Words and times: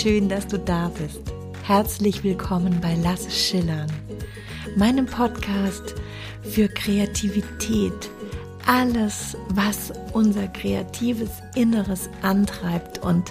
schön, 0.00 0.30
dass 0.30 0.46
du 0.46 0.58
da 0.58 0.90
bist. 0.96 1.20
Herzlich 1.62 2.24
willkommen 2.24 2.80
bei 2.80 2.96
Lass 3.02 3.26
es 3.26 3.48
schillern, 3.48 3.86
meinem 4.74 5.04
Podcast 5.04 5.94
für 6.42 6.68
Kreativität. 6.68 8.10
Alles, 8.64 9.36
was 9.50 9.92
unser 10.14 10.48
kreatives 10.48 11.28
Inneres 11.54 12.08
antreibt 12.22 13.00
und 13.00 13.30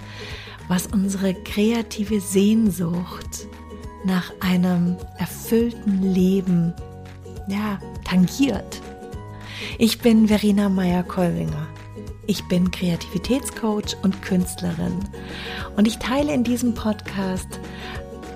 was 0.67 0.85
unsere 0.85 1.33
kreative 1.33 2.21
Sehnsucht 2.21 3.47
nach 4.05 4.31
einem 4.39 4.95
erfüllten 5.17 6.13
Leben 6.13 6.71
ja, 7.47 7.79
tangiert. 8.05 8.79
Ich 9.79 9.97
bin 9.97 10.27
Verena 10.27 10.69
Meyer-Kolwinger. 10.69 11.67
Ich 12.29 12.47
bin 12.47 12.69
Kreativitätscoach 12.69 13.97
und 14.03 14.21
Künstlerin 14.21 14.99
und 15.75 15.87
ich 15.87 15.97
teile 15.97 16.31
in 16.31 16.43
diesem 16.43 16.75
Podcast 16.75 17.59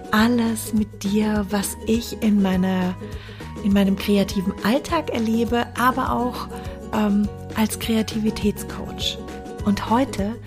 alles 0.09 0.73
mit 0.73 1.03
dir, 1.03 1.45
was 1.51 1.77
ich 1.85 2.19
in 2.23 2.41
meiner 2.41 2.95
in 3.63 3.71
meinem 3.71 3.95
kreativen 3.95 4.51
Alltag 4.63 5.11
erlebe, 5.11 5.67
aber 5.77 6.11
auch 6.11 6.47
ähm, 6.91 7.29
als 7.53 7.77
Kreativitätscoach. 7.77 9.19
Und 9.63 9.91
heute 9.91 10.37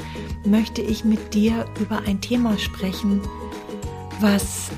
möchte 0.45 0.83
ich 0.83 1.05
mit 1.05 1.33
dir 1.33 1.67
über 1.79 2.01
ein 2.05 2.21
Thema 2.21 2.59
sprechen, 2.59 3.21
was 4.19 4.73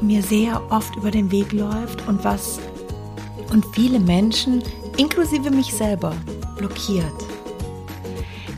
mir 0.00 0.22
sehr 0.22 0.62
oft 0.70 0.94
über 0.94 1.10
den 1.10 1.32
Weg 1.32 1.50
läuft 1.50 2.06
und 2.06 2.22
was 2.22 2.60
und 3.50 3.66
viele 3.74 3.98
Menschen, 3.98 4.62
inklusive 4.98 5.50
mich 5.50 5.74
selber, 5.74 6.14
blockiert. 6.56 7.31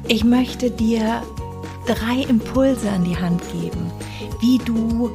Ich 0.09 0.23
möchte 0.23 0.71
dir 0.71 1.23
drei 1.87 2.23
Impulse 2.29 2.91
an 2.91 3.05
die 3.05 3.17
Hand 3.17 3.43
geben, 3.53 3.91
wie 4.41 4.59
du 4.59 5.11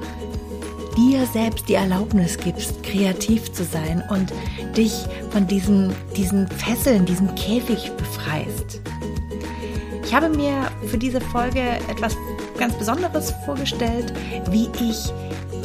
dir 0.98 1.26
selbst 1.28 1.70
die 1.70 1.76
Erlaubnis 1.76 2.38
gibst, 2.38 2.82
kreativ 2.84 3.52
zu 3.54 3.64
sein 3.64 4.04
und 4.10 4.34
dich 4.76 4.94
von 5.32 5.48
diesen, 5.48 5.94
diesen 6.18 6.48
Fesseln, 6.48 7.06
diesem 7.06 7.34
Käfig 7.36 7.92
befreist. 7.98 8.82
Ich 10.04 10.14
habe 10.14 10.30
mir 10.30 10.72
für 10.88 10.98
diese 10.98 11.22
Folge 11.22 11.62
etwas 11.88 12.18
ganz 12.58 12.74
Besonderes 12.74 13.32
vorgestellt, 13.46 14.12
wie 14.50 14.70
ich 14.82 15.14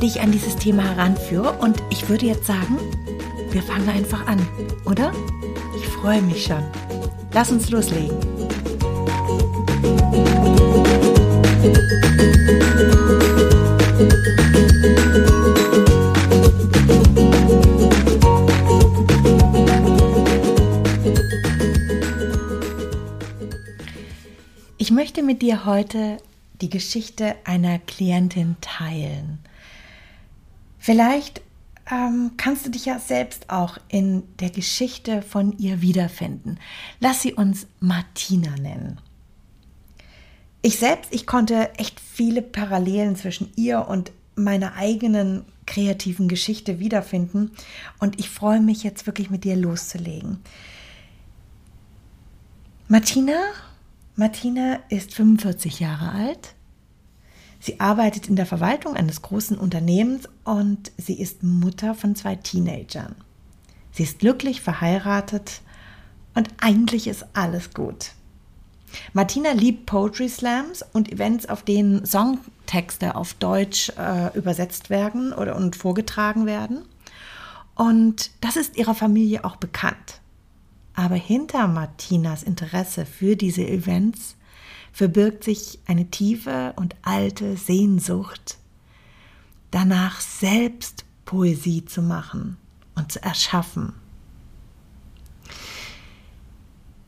dich 0.03 0.20
an 0.20 0.33
dieses 0.33 0.56
Thema 0.56 0.83
heranführe 0.83 1.53
und 1.61 1.83
ich 1.91 2.09
würde 2.09 2.27
jetzt 2.27 2.47
sagen, 2.47 2.78
wir 3.50 3.62
fangen 3.62 3.88
einfach 3.88 4.27
an, 4.27 4.47
oder? 4.84 5.12
Ich 5.77 5.86
freue 5.88 6.20
mich 6.20 6.44
schon. 6.44 6.62
Lass 7.33 7.50
uns 7.50 7.70
loslegen. 7.70 8.33
Ich 24.76 24.90
möchte 24.90 25.22
mit 25.22 25.40
dir 25.40 25.64
heute 25.64 26.18
die 26.60 26.68
Geschichte 26.68 27.36
einer 27.44 27.78
Klientin 27.78 28.56
teilen. 28.60 29.38
Vielleicht 30.78 31.40
ähm, 31.90 32.32
kannst 32.36 32.66
du 32.66 32.70
dich 32.70 32.84
ja 32.84 32.98
selbst 32.98 33.48
auch 33.48 33.78
in 33.88 34.24
der 34.40 34.50
Geschichte 34.50 35.22
von 35.22 35.56
ihr 35.56 35.80
wiederfinden. 35.80 36.58
Lass 37.00 37.22
sie 37.22 37.32
uns 37.32 37.66
Martina 37.80 38.50
nennen. 38.56 39.00
Ich 40.66 40.78
selbst, 40.78 41.12
ich 41.12 41.26
konnte 41.26 41.75
echt 41.78 42.00
viele 42.00 42.41
Parallelen 42.41 43.16
zwischen 43.16 43.52
ihr 43.54 43.86
und 43.86 44.12
meiner 44.34 44.76
eigenen 44.76 45.44
kreativen 45.66 46.26
Geschichte 46.26 46.78
wiederfinden 46.78 47.50
und 47.98 48.19
ich 48.19 48.30
freue 48.30 48.60
mich 48.60 48.82
jetzt 48.82 49.06
wirklich 49.06 49.28
mit 49.28 49.44
dir 49.44 49.56
loszulegen. 49.56 50.38
Martina, 52.88 53.34
Martina 54.16 54.78
ist 54.88 55.12
45 55.12 55.80
Jahre 55.80 56.12
alt. 56.12 56.54
Sie 57.60 57.78
arbeitet 57.78 58.28
in 58.28 58.36
der 58.36 58.47
Verwaltung 58.47 58.97
eines 58.97 59.20
großen 59.20 59.58
Unternehmens 59.58 60.30
und 60.44 60.92
sie 60.97 61.20
ist 61.20 61.42
Mutter 61.42 61.94
von 61.94 62.16
zwei 62.16 62.36
Teenagern. 62.36 63.14
Sie 63.92 64.04
ist 64.04 64.20
glücklich 64.20 64.62
verheiratet 64.62 65.60
und 66.34 66.48
eigentlich 66.56 67.06
ist 67.06 67.26
alles 67.34 67.74
gut. 67.74 68.12
Martina 69.12 69.53
liebt 69.53 69.87
Poetry 69.87 70.28
Slams 70.28 70.84
und 70.93 71.12
Events, 71.12 71.47
auf 71.47 71.62
denen 71.62 72.05
Songtexte 72.06 73.16
auf 73.16 73.34
Deutsch 73.34 73.91
äh, 73.99 74.37
übersetzt 74.37 74.91
werden 74.91 75.32
oder 75.32 75.56
und 75.56 75.77
vorgetragen 75.77 76.47
werden. 76.47 76.84
Und 77.75 78.31
das 78.41 78.56
ist 78.56 78.77
ihrer 78.77 78.94
Familie 78.94 79.44
auch 79.44 79.56
bekannt. 79.56 80.21
Aber 80.94 81.16
hinter 81.16 81.66
Martinas 81.66 82.43
Interesse 82.43 83.04
für 83.04 83.37
diese 83.37 83.66
Events 83.66 84.37
verbirgt 84.93 85.43
sich 85.43 85.81
eine 85.87 86.06
tiefe 86.10 86.72
und 86.77 86.94
alte 87.03 87.56
Sehnsucht 87.56 88.59
danach, 89.75 90.21
selbst 90.21 91.04
Poesie 91.25 91.84
zu 91.84 92.00
machen 92.00 92.56
und 92.94 93.10
zu 93.10 93.21
erschaffen. 93.22 93.93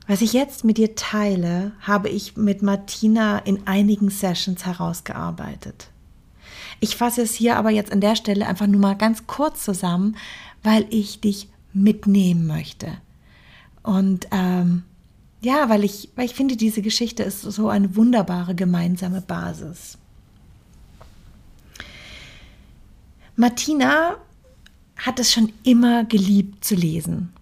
Was 0.06 0.20
ich 0.20 0.32
jetzt 0.32 0.64
mit 0.64 0.78
dir 0.78 0.94
teile, 0.94 1.72
habe 1.80 2.08
ich 2.08 2.36
mit 2.36 2.62
Martina 2.62 3.38
in 3.38 3.66
einigen 3.66 4.10
Sessions 4.10 4.64
herausgearbeitet. 4.64 5.88
Ich 6.78 6.96
fasse 6.96 7.22
es 7.22 7.34
hier 7.34 7.56
aber 7.56 7.70
jetzt 7.70 7.90
an 7.92 8.00
der 8.00 8.14
Stelle 8.14 8.46
einfach 8.46 8.66
nur 8.66 8.80
mal 8.80 8.94
ganz 8.94 9.26
kurz 9.26 9.64
zusammen, 9.64 10.16
weil 10.62 10.86
ich 10.90 11.20
dich 11.20 11.48
mitnehmen 11.72 12.46
möchte. 12.46 12.98
Und 13.82 14.28
ähm, 14.30 14.84
ja, 15.40 15.68
weil 15.68 15.84
ich, 15.84 16.10
weil 16.16 16.26
ich 16.26 16.34
finde, 16.34 16.56
diese 16.56 16.82
Geschichte 16.82 17.22
ist 17.22 17.42
so 17.42 17.68
eine 17.68 17.96
wunderbare 17.96 18.54
gemeinsame 18.54 19.20
Basis. 19.20 19.98
Martina 23.36 24.16
hat 24.96 25.20
es 25.20 25.32
schon 25.32 25.52
immer 25.62 26.04
geliebt 26.04 26.64
zu 26.64 26.74
lesen. 26.74 27.35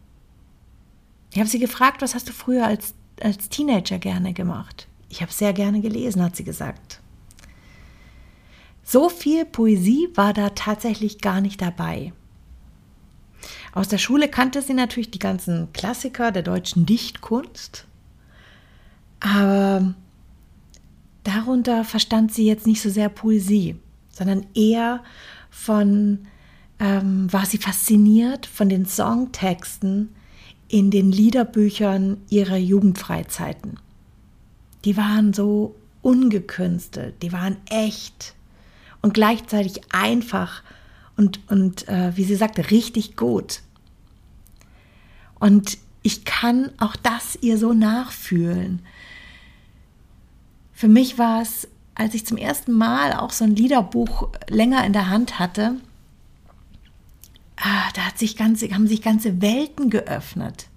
Ich 1.34 1.40
habe 1.40 1.50
sie 1.50 1.58
gefragt, 1.58 2.00
was 2.00 2.14
hast 2.14 2.28
du 2.28 2.32
früher 2.32 2.64
als, 2.64 2.94
als 3.20 3.48
Teenager 3.48 3.98
gerne 3.98 4.32
gemacht? 4.32 4.86
Ich 5.08 5.20
habe 5.20 5.32
sehr 5.32 5.52
gerne 5.52 5.80
gelesen, 5.80 6.22
hat 6.22 6.36
sie 6.36 6.44
gesagt. 6.44 7.00
So 8.84 9.08
viel 9.08 9.44
Poesie 9.44 10.08
war 10.14 10.32
da 10.32 10.50
tatsächlich 10.50 11.20
gar 11.20 11.40
nicht 11.40 11.60
dabei. 11.60 12.12
Aus 13.72 13.88
der 13.88 13.98
Schule 13.98 14.28
kannte 14.28 14.62
sie 14.62 14.74
natürlich 14.74 15.10
die 15.10 15.18
ganzen 15.18 15.72
Klassiker 15.72 16.30
der 16.30 16.44
deutschen 16.44 16.86
Dichtkunst, 16.86 17.84
aber 19.18 19.92
darunter 21.24 21.82
verstand 21.82 22.32
sie 22.32 22.46
jetzt 22.46 22.68
nicht 22.68 22.80
so 22.80 22.90
sehr 22.90 23.08
Poesie, 23.08 23.74
sondern 24.08 24.46
eher 24.54 25.02
von, 25.50 26.28
ähm, 26.78 27.32
war 27.32 27.44
sie 27.44 27.58
fasziniert 27.58 28.46
von 28.46 28.68
den 28.68 28.86
Songtexten, 28.86 30.14
in 30.68 30.90
den 30.90 31.12
Liederbüchern 31.12 32.18
ihrer 32.30 32.56
Jugendfreizeiten. 32.56 33.78
Die 34.84 34.96
waren 34.96 35.32
so 35.32 35.74
ungekünstelt, 36.02 37.22
die 37.22 37.32
waren 37.32 37.56
echt 37.70 38.34
und 39.00 39.14
gleichzeitig 39.14 39.80
einfach 39.92 40.62
und, 41.16 41.40
und 41.50 41.88
äh, 41.88 42.16
wie 42.16 42.24
sie 42.24 42.36
sagte, 42.36 42.70
richtig 42.70 43.16
gut. 43.16 43.60
Und 45.38 45.78
ich 46.02 46.24
kann 46.24 46.70
auch 46.78 46.96
das 46.96 47.38
ihr 47.40 47.58
so 47.58 47.72
nachfühlen. 47.72 48.80
Für 50.72 50.88
mich 50.88 51.18
war 51.18 51.40
es, 51.40 51.68
als 51.94 52.14
ich 52.14 52.26
zum 52.26 52.36
ersten 52.36 52.72
Mal 52.72 53.12
auch 53.12 53.30
so 53.30 53.44
ein 53.44 53.56
Liederbuch 53.56 54.28
länger 54.48 54.84
in 54.84 54.92
der 54.92 55.08
Hand 55.08 55.38
hatte, 55.38 55.76
da 57.94 58.02
hat 58.02 58.18
sich 58.18 58.36
ganze, 58.36 58.68
haben 58.74 58.86
sich 58.86 59.02
ganze 59.02 59.40
Welten 59.40 59.90
geöffnet. 59.90 60.68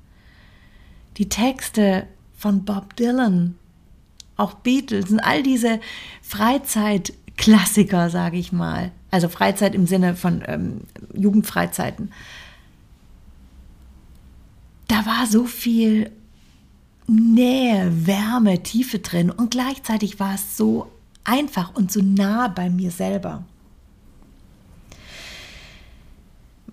Die 1.17 1.29
Texte 1.29 2.07
von 2.37 2.63
Bob 2.63 2.95
Dylan, 2.95 3.55
auch 4.35 4.53
Beatles 4.53 5.09
und 5.09 5.19
all 5.19 5.43
diese 5.43 5.79
Freizeitklassiker, 6.21 8.09
sage 8.09 8.37
ich 8.37 8.51
mal. 8.51 8.91
Also 9.09 9.29
Freizeit 9.29 9.73
im 9.73 9.87
Sinne 9.87 10.15
von 10.15 10.43
ähm, 10.45 10.81
Jugendfreizeiten. 11.13 12.11
Da 14.87 15.05
war 15.05 15.27
so 15.27 15.45
viel 15.45 16.11
Nähe, 17.07 18.05
Wärme, 18.05 18.63
Tiefe 18.63 18.99
drin 18.99 19.31
und 19.31 19.51
gleichzeitig 19.51 20.19
war 20.19 20.35
es 20.35 20.57
so 20.57 20.91
einfach 21.23 21.75
und 21.75 21.91
so 21.91 22.01
nah 22.01 22.47
bei 22.47 22.69
mir 22.69 22.91
selber. 22.91 23.43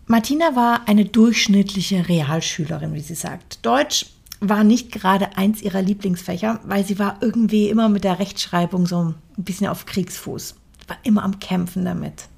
Martina 0.06 0.54
war 0.54 0.86
eine 0.86 1.06
durchschnittliche 1.06 2.08
Realschülerin, 2.08 2.92
wie 2.92 3.00
sie 3.00 3.14
sagt. 3.14 3.64
Deutsch 3.64 4.06
war 4.40 4.62
nicht 4.62 4.92
gerade 4.92 5.36
eins 5.36 5.62
ihrer 5.62 5.80
Lieblingsfächer, 5.80 6.60
weil 6.64 6.84
sie 6.84 6.98
war 6.98 7.18
irgendwie 7.20 7.68
immer 7.68 7.88
mit 7.88 8.04
der 8.04 8.18
Rechtschreibung 8.18 8.86
so 8.86 9.04
ein 9.04 9.14
bisschen 9.36 9.66
auf 9.66 9.86
Kriegsfuß. 9.86 10.56
war 10.88 10.98
immer 11.02 11.22
am 11.22 11.38
Kämpfen 11.40 11.86
damit. 11.86 12.28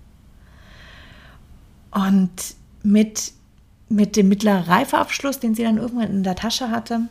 Und 1.91 2.31
mit, 2.85 3.33
mit 3.89 4.15
dem 4.17 4.29
mittleren 4.29 4.63
Reifeabschluss, 4.63 5.41
den 5.41 5.57
sie 5.57 5.65
dann 5.65 5.79
irgendwann 5.79 6.11
in 6.11 6.23
der 6.23 6.37
Tasche 6.37 6.71
hatte, 6.71 7.09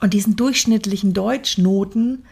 und 0.00 0.14
diesen 0.14 0.36
durchschnittlichen 0.36 1.12
Deutschnoten, 1.12 2.24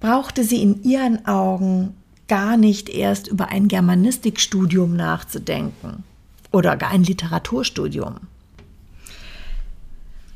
brauchte 0.00 0.42
sie 0.44 0.62
in 0.62 0.82
ihren 0.84 1.26
Augen 1.26 1.94
gar 2.28 2.56
nicht 2.56 2.88
erst 2.88 3.28
über 3.28 3.48
ein 3.48 3.68
Germanistikstudium 3.68 4.96
nachzudenken 4.96 6.04
oder 6.52 6.76
gar 6.76 6.90
ein 6.90 7.04
Literaturstudium. 7.04 8.16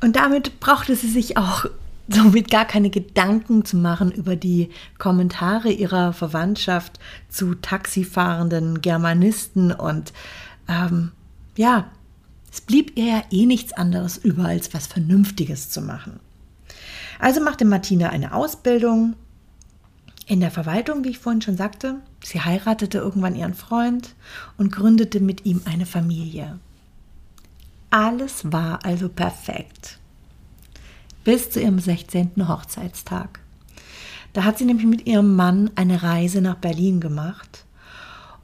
Und 0.00 0.16
damit 0.16 0.60
brauchte 0.60 0.96
sie 0.96 1.10
sich 1.10 1.36
auch 1.36 1.66
somit 2.08 2.50
gar 2.50 2.64
keine 2.64 2.90
Gedanken 2.90 3.64
zu 3.64 3.76
machen 3.76 4.10
über 4.10 4.34
die 4.34 4.70
Kommentare 4.98 5.70
ihrer 5.70 6.12
Verwandtschaft 6.12 6.98
zu 7.28 7.54
taxifahrenden 7.54 8.80
Germanisten 8.80 9.70
und 9.70 10.12
ähm, 10.68 11.12
ja, 11.56 11.86
es 12.52 12.60
blieb 12.60 12.96
ihr 12.96 13.06
ja 13.06 13.22
eh 13.30 13.46
nichts 13.46 13.72
anderes 13.72 14.16
über, 14.16 14.46
als 14.46 14.74
was 14.74 14.88
Vernünftiges 14.88 15.70
zu 15.70 15.80
machen. 15.80 16.18
Also 17.20 17.40
machte 17.40 17.64
Martina 17.64 18.08
eine 18.08 18.34
Ausbildung 18.34 19.14
in 20.30 20.38
der 20.38 20.52
Verwaltung, 20.52 21.02
wie 21.02 21.08
ich 21.08 21.18
vorhin 21.18 21.42
schon 21.42 21.56
sagte. 21.56 21.96
Sie 22.22 22.40
heiratete 22.40 22.98
irgendwann 22.98 23.34
ihren 23.34 23.54
Freund 23.54 24.14
und 24.58 24.70
gründete 24.70 25.18
mit 25.18 25.44
ihm 25.44 25.62
eine 25.64 25.86
Familie. 25.86 26.60
Alles 27.90 28.52
war 28.52 28.84
also 28.84 29.08
perfekt 29.08 29.98
bis 31.24 31.50
zu 31.50 31.60
ihrem 31.60 31.80
16. 31.80 32.48
Hochzeitstag. 32.48 33.40
Da 34.32 34.44
hat 34.44 34.56
sie 34.56 34.66
nämlich 34.66 34.86
mit 34.86 35.06
ihrem 35.08 35.34
Mann 35.34 35.70
eine 35.74 36.02
Reise 36.02 36.40
nach 36.40 36.54
Berlin 36.54 37.00
gemacht. 37.00 37.66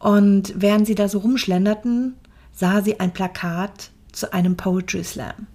Und 0.00 0.54
während 0.56 0.88
sie 0.88 0.96
da 0.96 1.08
so 1.08 1.18
rumschlenderten, 1.18 2.16
sah 2.52 2.82
sie 2.82 2.98
ein 2.98 3.12
Plakat 3.12 3.92
zu 4.10 4.32
einem 4.32 4.56
Poetry 4.56 5.04
Slam. 5.04 5.46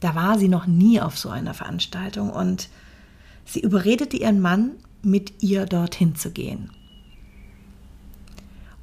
Da 0.00 0.14
war 0.14 0.38
sie 0.38 0.48
noch 0.48 0.66
nie 0.66 1.00
auf 1.00 1.16
so 1.18 1.30
einer 1.30 1.54
Veranstaltung 1.54 2.28
und 2.28 2.68
sie 3.46 3.60
überredete 3.60 4.18
ihren 4.18 4.40
Mann, 4.40 4.72
mit 5.04 5.42
ihr 5.42 5.66
dorthin 5.66 6.16
zu 6.16 6.30
gehen. 6.30 6.70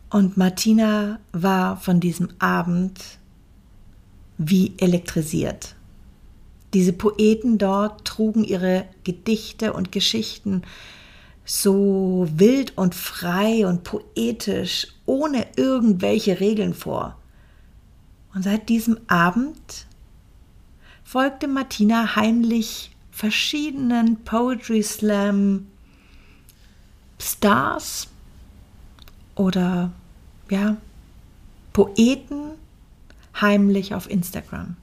Und 0.09 0.35
Martina 0.37 1.19
war 1.31 1.77
von 1.77 1.99
diesem 1.99 2.29
Abend 2.39 2.99
wie 4.37 4.73
elektrisiert. 4.77 5.75
Diese 6.73 6.93
Poeten 6.93 7.57
dort 7.57 8.05
trugen 8.05 8.43
ihre 8.43 8.85
Gedichte 9.03 9.73
und 9.73 9.91
Geschichten 9.91 10.63
so 11.45 12.27
wild 12.33 12.77
und 12.77 12.95
frei 12.95 13.65
und 13.65 13.83
poetisch, 13.83 14.87
ohne 15.05 15.47
irgendwelche 15.55 16.39
Regeln 16.39 16.73
vor. 16.73 17.17
Und 18.33 18.43
seit 18.43 18.69
diesem 18.69 18.99
Abend 19.07 19.85
folgte 21.03 21.47
Martina 21.47 22.15
heimlich 22.15 22.91
verschiedenen 23.11 24.23
Poetry 24.23 24.81
Slam 24.81 25.67
Stars 27.21 28.07
oder 29.35 29.91
ja, 30.49 30.77
Poeten 31.73 32.51
heimlich 33.39 33.93
auf 33.93 34.09
Instagram. 34.09 34.75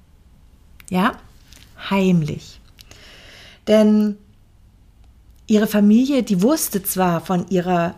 Ja? 0.90 1.12
heimlich. 1.90 2.61
Denn 3.67 4.17
ihre 5.46 5.67
Familie, 5.67 6.23
die 6.23 6.43
wusste 6.43 6.82
zwar 6.82 7.20
von 7.20 7.49
ihrer 7.49 7.94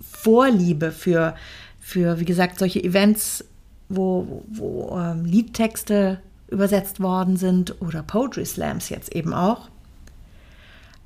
Vorliebe 0.00 0.92
für, 0.92 1.34
für 1.80 2.20
wie 2.20 2.24
gesagt, 2.24 2.58
solche 2.58 2.82
Events, 2.82 3.44
wo, 3.88 4.42
wo 4.48 4.98
ähm, 4.98 5.24
Liedtexte 5.24 6.20
übersetzt 6.48 7.00
worden 7.00 7.36
sind 7.36 7.80
oder 7.80 8.02
Poetry 8.02 8.44
Slams 8.44 8.88
jetzt 8.88 9.14
eben 9.14 9.32
auch. 9.34 9.68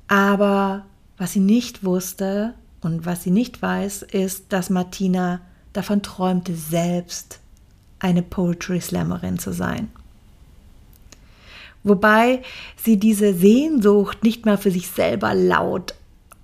Aber 0.07 0.85
was 1.17 1.33
sie 1.33 1.39
nicht 1.39 1.83
wusste 1.83 2.53
und 2.85 3.05
was 3.05 3.23
sie 3.23 3.31
nicht 3.31 3.61
weiß, 3.61 4.03
ist, 4.03 4.51
dass 4.53 4.69
Martina 4.69 5.41
davon 5.73 6.01
träumte, 6.01 6.55
selbst 6.55 7.39
eine 7.99 8.21
Poetry 8.21 8.81
Slammerin 8.81 9.39
zu 9.39 9.53
sein 9.53 9.89
wobei 11.83 12.41
sie 12.77 12.97
diese 12.97 13.33
Sehnsucht 13.33 14.23
nicht 14.23 14.45
mehr 14.45 14.57
für 14.57 14.71
sich 14.71 14.87
selber 14.87 15.33
laut 15.33 15.93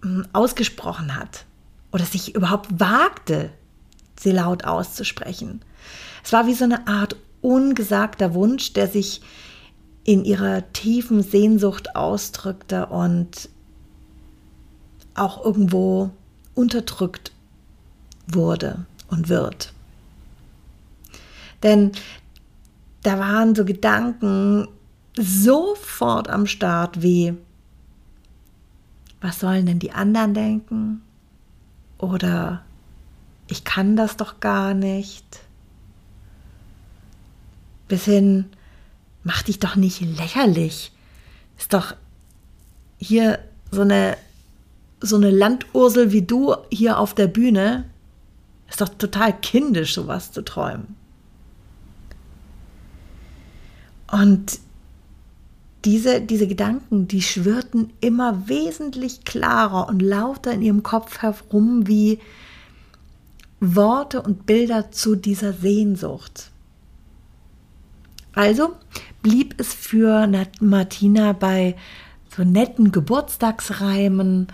hm, 0.01 0.27
ausgesprochen 0.33 1.15
hat 1.15 1.45
oder 1.91 2.05
sich 2.05 2.35
überhaupt 2.35 2.67
wagte, 2.79 3.49
sie 4.19 4.31
laut 4.31 4.65
auszusprechen. 4.65 5.61
Es 6.23 6.33
war 6.33 6.45
wie 6.45 6.53
so 6.53 6.65
eine 6.65 6.87
Art 6.87 7.15
ungesagter 7.41 8.33
Wunsch, 8.33 8.73
der 8.73 8.87
sich 8.87 9.21
in 10.03 10.25
ihrer 10.25 10.71
tiefen 10.73 11.23
Sehnsucht 11.23 11.95
ausdrückte 11.95 12.87
und 12.87 13.49
auch 15.15 15.43
irgendwo 15.43 16.11
unterdrückt 16.59 17.31
wurde 18.27 18.85
und 19.07 19.29
wird. 19.29 19.73
Denn 21.63 21.93
da 23.03 23.17
waren 23.17 23.55
so 23.55 23.63
Gedanken, 23.63 24.67
sofort 25.17 26.29
am 26.29 26.45
Start 26.45 27.01
wie, 27.01 27.33
was 29.21 29.39
sollen 29.39 29.65
denn 29.65 29.79
die 29.79 29.93
anderen 29.93 30.33
denken? 30.33 31.01
Oder 31.97 32.63
ich 33.47 33.63
kann 33.63 33.95
das 33.95 34.17
doch 34.17 34.41
gar 34.41 34.73
nicht. 34.73 35.39
Bis 37.87 38.03
hin, 38.03 38.45
mach 39.23 39.43
dich 39.43 39.59
doch 39.59 39.77
nicht 39.77 40.01
lächerlich. 40.01 40.91
Ist 41.57 41.73
doch 41.73 41.95
hier 42.97 43.39
so 43.71 43.81
eine, 43.81 44.17
so 45.01 45.15
eine 45.15 45.31
Landursel 45.31 46.11
wie 46.11 46.21
du 46.21 46.55
hier 46.71 46.99
auf 46.99 47.13
der 47.13 47.27
Bühne. 47.27 47.85
Ist 48.69 48.81
doch 48.81 48.89
total 48.89 49.33
kindisch, 49.39 49.95
sowas 49.95 50.31
zu 50.31 50.43
träumen. 50.43 50.95
Und 54.11 54.59
diese, 55.85 56.21
diese 56.21 56.47
Gedanken, 56.47 57.07
die 57.07 57.21
schwirrten 57.21 57.93
immer 58.01 58.47
wesentlich 58.49 59.23
klarer 59.23 59.87
und 59.87 60.01
lauter 60.01 60.51
in 60.51 60.61
ihrem 60.61 60.83
Kopf 60.83 61.19
herum 61.19 61.87
wie 61.87 62.19
Worte 63.59 64.21
und 64.21 64.45
Bilder 64.45 64.91
zu 64.91 65.15
dieser 65.15 65.53
Sehnsucht. 65.53 66.51
Also 68.33 68.75
blieb 69.21 69.55
es 69.57 69.73
für 69.73 70.29
Martina 70.59 71.33
bei 71.33 71.75
so 72.35 72.43
netten 72.43 72.91
Geburtstagsreimen 72.91 74.47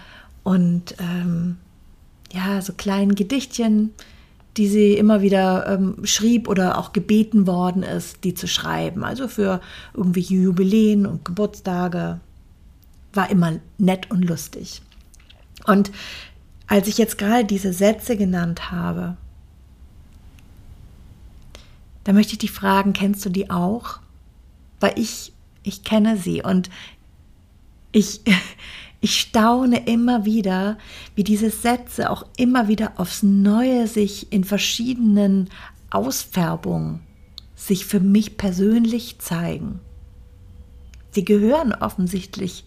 und 0.46 0.96
ähm, 1.00 1.58
ja, 2.32 2.62
so 2.62 2.72
kleinen 2.74 3.16
Gedichtchen, 3.16 3.94
die 4.58 4.68
sie 4.68 4.94
immer 4.94 5.22
wieder 5.22 5.68
ähm, 5.68 6.06
schrieb 6.06 6.48
oder 6.48 6.78
auch 6.78 6.94
gebeten 6.94 7.48
worden 7.48 7.82
ist, 7.82 8.24
die 8.24 8.36
zu 8.36 8.48
schreiben. 8.48 9.04
Also 9.04 9.28
für 9.28 9.60
irgendwelche 9.96 10.36
Jubiläen 10.36 11.08
und 11.08 11.26
Geburtstage. 11.26 12.20
War 13.14 13.30
immer 13.32 13.54
nett 13.80 14.12
und 14.12 14.24
lustig. 14.24 14.82
Und 15.66 15.92
als 16.68 16.88
ich 16.88 17.00
jetzt 17.00 17.18
gerade 17.18 17.46
diese 17.46 17.74
Sätze 17.74 18.16
genannt 18.16 18.72
habe, 18.72 19.18
da 22.04 22.14
möchte 22.14 22.34
ich 22.34 22.40
dich 22.40 22.52
fragen, 22.52 22.94
kennst 22.94 23.26
du 23.26 23.30
die 23.30 23.50
auch? 23.50 24.00
Weil 24.80 24.94
ich, 25.00 25.34
ich 25.64 25.84
kenne 25.84 26.18
sie 26.18 26.44
und 26.44 26.70
ich, 27.92 28.22
Ich 29.06 29.22
staune 29.22 29.86
immer 29.86 30.26
wieder, 30.26 30.80
wie 31.14 31.24
diese 31.24 31.52
Sätze 31.52 32.10
auch 32.10 32.26
immer 32.38 32.68
wieder 32.68 32.94
aufs 32.96 33.22
Neue 33.22 33.86
sich 33.86 34.34
in 34.34 34.44
verschiedenen 34.44 35.52
Ausfärbungen 35.92 37.02
sich 37.56 37.86
für 37.86 38.00
mich 38.00 38.36
persönlich 38.36 39.20
zeigen. 39.20 39.80
Sie 41.12 41.24
gehören 41.24 41.72
offensichtlich 41.72 42.66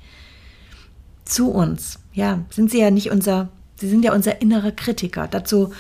zu 1.25 1.50
uns. 1.50 1.99
Ja, 2.12 2.45
sind 2.50 2.71
sie 2.71 2.78
ja 2.78 2.92
nicht 2.92 3.11
unser, 3.11 3.49
sie 3.75 3.88
sind 3.88 4.04
ja 4.04 4.14
unser 4.14 4.40
innerer 4.40 4.71
Kritiker. 4.71 5.26
Dazu 5.26 5.73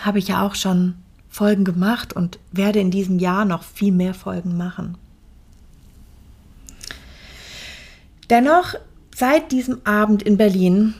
habe 0.00 0.20
ich 0.20 0.28
ja 0.28 0.46
auch 0.46 0.54
schon 0.54 0.94
Folgen 1.28 1.66
gemacht 1.66 2.14
und 2.14 2.38
werde 2.50 2.80
in 2.80 2.90
diesem 2.90 3.18
Jahr 3.18 3.44
noch 3.44 3.62
viel 3.62 3.92
mehr 3.92 4.14
Folgen 4.14 4.56
machen. 4.56 4.96
Dennoch 8.30 8.76
Seit 9.16 9.52
diesem 9.52 9.78
Abend 9.84 10.24
in 10.24 10.36
Berlin 10.36 10.94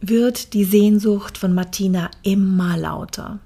wird 0.00 0.54
die 0.54 0.64
Sehnsucht 0.64 1.38
von 1.38 1.54
Martina 1.54 2.10
immer 2.24 2.76
lauter. 2.76 3.38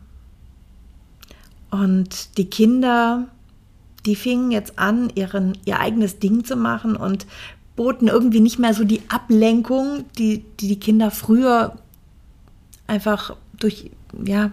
Und 1.71 2.39
die 2.39 2.49
Kinder, 2.49 3.29
die 4.07 4.17
fingen 4.17 4.51
jetzt 4.51 4.79
an, 4.79 5.13
ihren, 5.15 5.59
ihr 5.67 5.79
eigenes 5.79 6.19
Ding 6.21 6.43
zu 6.43 6.57
machen 6.57 6.97
und 6.97 7.27
boten 7.77 8.09
irgendwie 8.09 8.41
nicht 8.41 8.59
mehr 8.59 8.73
so 8.73 8.85
die 8.85 9.03
Ablenkung, 9.11 10.07
die 10.17 10.43
die, 10.59 10.69
die 10.69 10.81
Kinder 10.81 11.11
früher 11.11 11.77
einfach 12.87 13.37
durch, 13.59 13.91
ja, 14.25 14.53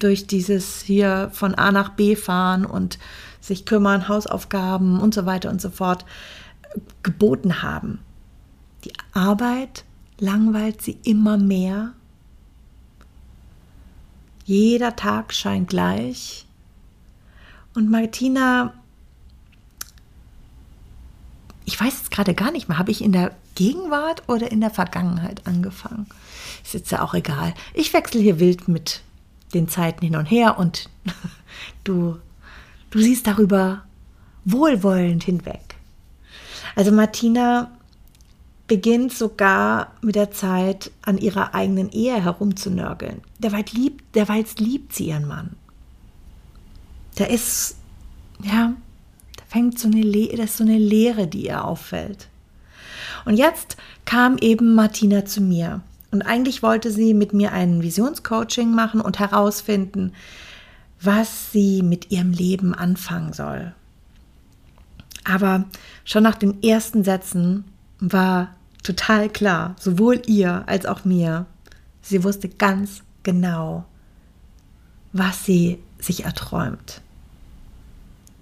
durch 0.00 0.26
dieses 0.26 0.80
hier 0.80 1.28
von 1.34 1.54
A 1.54 1.70
nach 1.72 1.90
B 1.90 2.16
fahren 2.16 2.64
und 2.64 2.98
sich 3.42 3.66
kümmern, 3.66 4.08
Hausaufgaben 4.08 4.98
und 4.98 5.12
so 5.12 5.26
weiter 5.26 5.50
und 5.50 5.60
so 5.60 5.68
fort 5.68 6.06
geboten 7.02 7.62
haben. 7.62 8.00
Die 8.84 8.92
Arbeit 9.12 9.84
langweilt 10.18 10.82
sie 10.82 10.98
immer 11.04 11.36
mehr. 11.38 11.94
Jeder 14.44 14.94
Tag 14.94 15.32
scheint 15.32 15.68
gleich. 15.68 16.46
Und 17.74 17.90
Martina, 17.90 18.74
ich 21.64 21.80
weiß 21.80 21.98
jetzt 21.98 22.10
gerade 22.10 22.34
gar 22.34 22.52
nicht 22.52 22.68
mehr, 22.68 22.78
habe 22.78 22.90
ich 22.90 23.02
in 23.02 23.12
der 23.12 23.34
Gegenwart 23.54 24.28
oder 24.28 24.50
in 24.52 24.60
der 24.60 24.70
Vergangenheit 24.70 25.46
angefangen? 25.46 26.06
Ist 26.62 26.74
jetzt 26.74 26.92
ja 26.92 27.02
auch 27.02 27.14
egal. 27.14 27.54
Ich 27.72 27.92
wechsle 27.92 28.20
hier 28.20 28.38
wild 28.38 28.68
mit 28.68 29.02
den 29.54 29.68
Zeiten 29.68 30.04
hin 30.04 30.16
und 30.16 30.26
her 30.26 30.58
und 30.58 30.90
du, 31.84 32.18
du 32.90 32.98
siehst 33.00 33.26
darüber 33.26 33.84
wohlwollend 34.44 35.24
hinweg. 35.24 35.73
Also 36.74 36.92
Martina 36.92 37.70
beginnt 38.66 39.12
sogar 39.12 39.92
mit 40.00 40.14
der 40.14 40.30
Zeit 40.30 40.90
an 41.02 41.18
ihrer 41.18 41.54
eigenen 41.54 41.90
Ehe 41.90 42.22
herumzunörgeln. 42.22 43.20
Derweil 43.38 43.64
liebt, 43.72 44.14
derweil 44.14 44.44
liebt 44.58 44.94
sie 44.94 45.08
ihren 45.08 45.28
Mann. 45.28 45.50
Da 47.16 47.24
ist, 47.24 47.76
ja, 48.42 48.74
da 49.36 49.42
fängt 49.46 49.78
so 49.78 49.88
eine, 49.88 50.00
Le 50.00 50.34
das 50.36 50.56
so 50.56 50.64
eine 50.64 50.78
Leere, 50.78 51.26
die 51.26 51.46
ihr 51.46 51.64
auffällt. 51.64 52.28
Und 53.24 53.36
jetzt 53.36 53.76
kam 54.04 54.38
eben 54.38 54.74
Martina 54.74 55.24
zu 55.24 55.40
mir. 55.40 55.82
Und 56.10 56.22
eigentlich 56.22 56.62
wollte 56.62 56.90
sie 56.90 57.14
mit 57.14 57.32
mir 57.32 57.52
ein 57.52 57.82
Visionscoaching 57.82 58.72
machen 58.72 59.00
und 59.00 59.18
herausfinden, 59.18 60.12
was 61.00 61.52
sie 61.52 61.82
mit 61.82 62.10
ihrem 62.10 62.30
Leben 62.30 62.74
anfangen 62.74 63.32
soll. 63.32 63.74
Aber 65.24 65.64
schon 66.04 66.22
nach 66.22 66.36
den 66.36 66.62
ersten 66.62 67.02
Sätzen 67.02 67.64
war 67.98 68.54
total 68.82 69.30
klar, 69.30 69.74
sowohl 69.80 70.20
ihr 70.26 70.68
als 70.68 70.86
auch 70.86 71.04
mir, 71.04 71.46
sie 72.02 72.22
wusste 72.22 72.48
ganz 72.48 73.02
genau, 73.22 73.86
was 75.12 75.44
sie 75.44 75.78
sich 75.98 76.24
erträumt. 76.24 77.00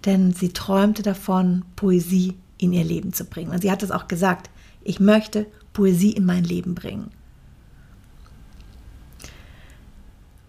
Denn 0.04 0.32
sie 0.32 0.52
träumte 0.52 1.02
davon, 1.02 1.64
Poesie 1.76 2.36
in 2.58 2.72
ihr 2.72 2.84
Leben 2.84 3.12
zu 3.12 3.24
bringen. 3.24 3.52
Und 3.52 3.62
sie 3.62 3.70
hat 3.70 3.82
es 3.82 3.92
auch 3.92 4.08
gesagt, 4.08 4.50
ich 4.82 4.98
möchte 4.98 5.46
Poesie 5.72 6.12
in 6.12 6.24
mein 6.24 6.42
Leben 6.42 6.74
bringen. 6.74 7.10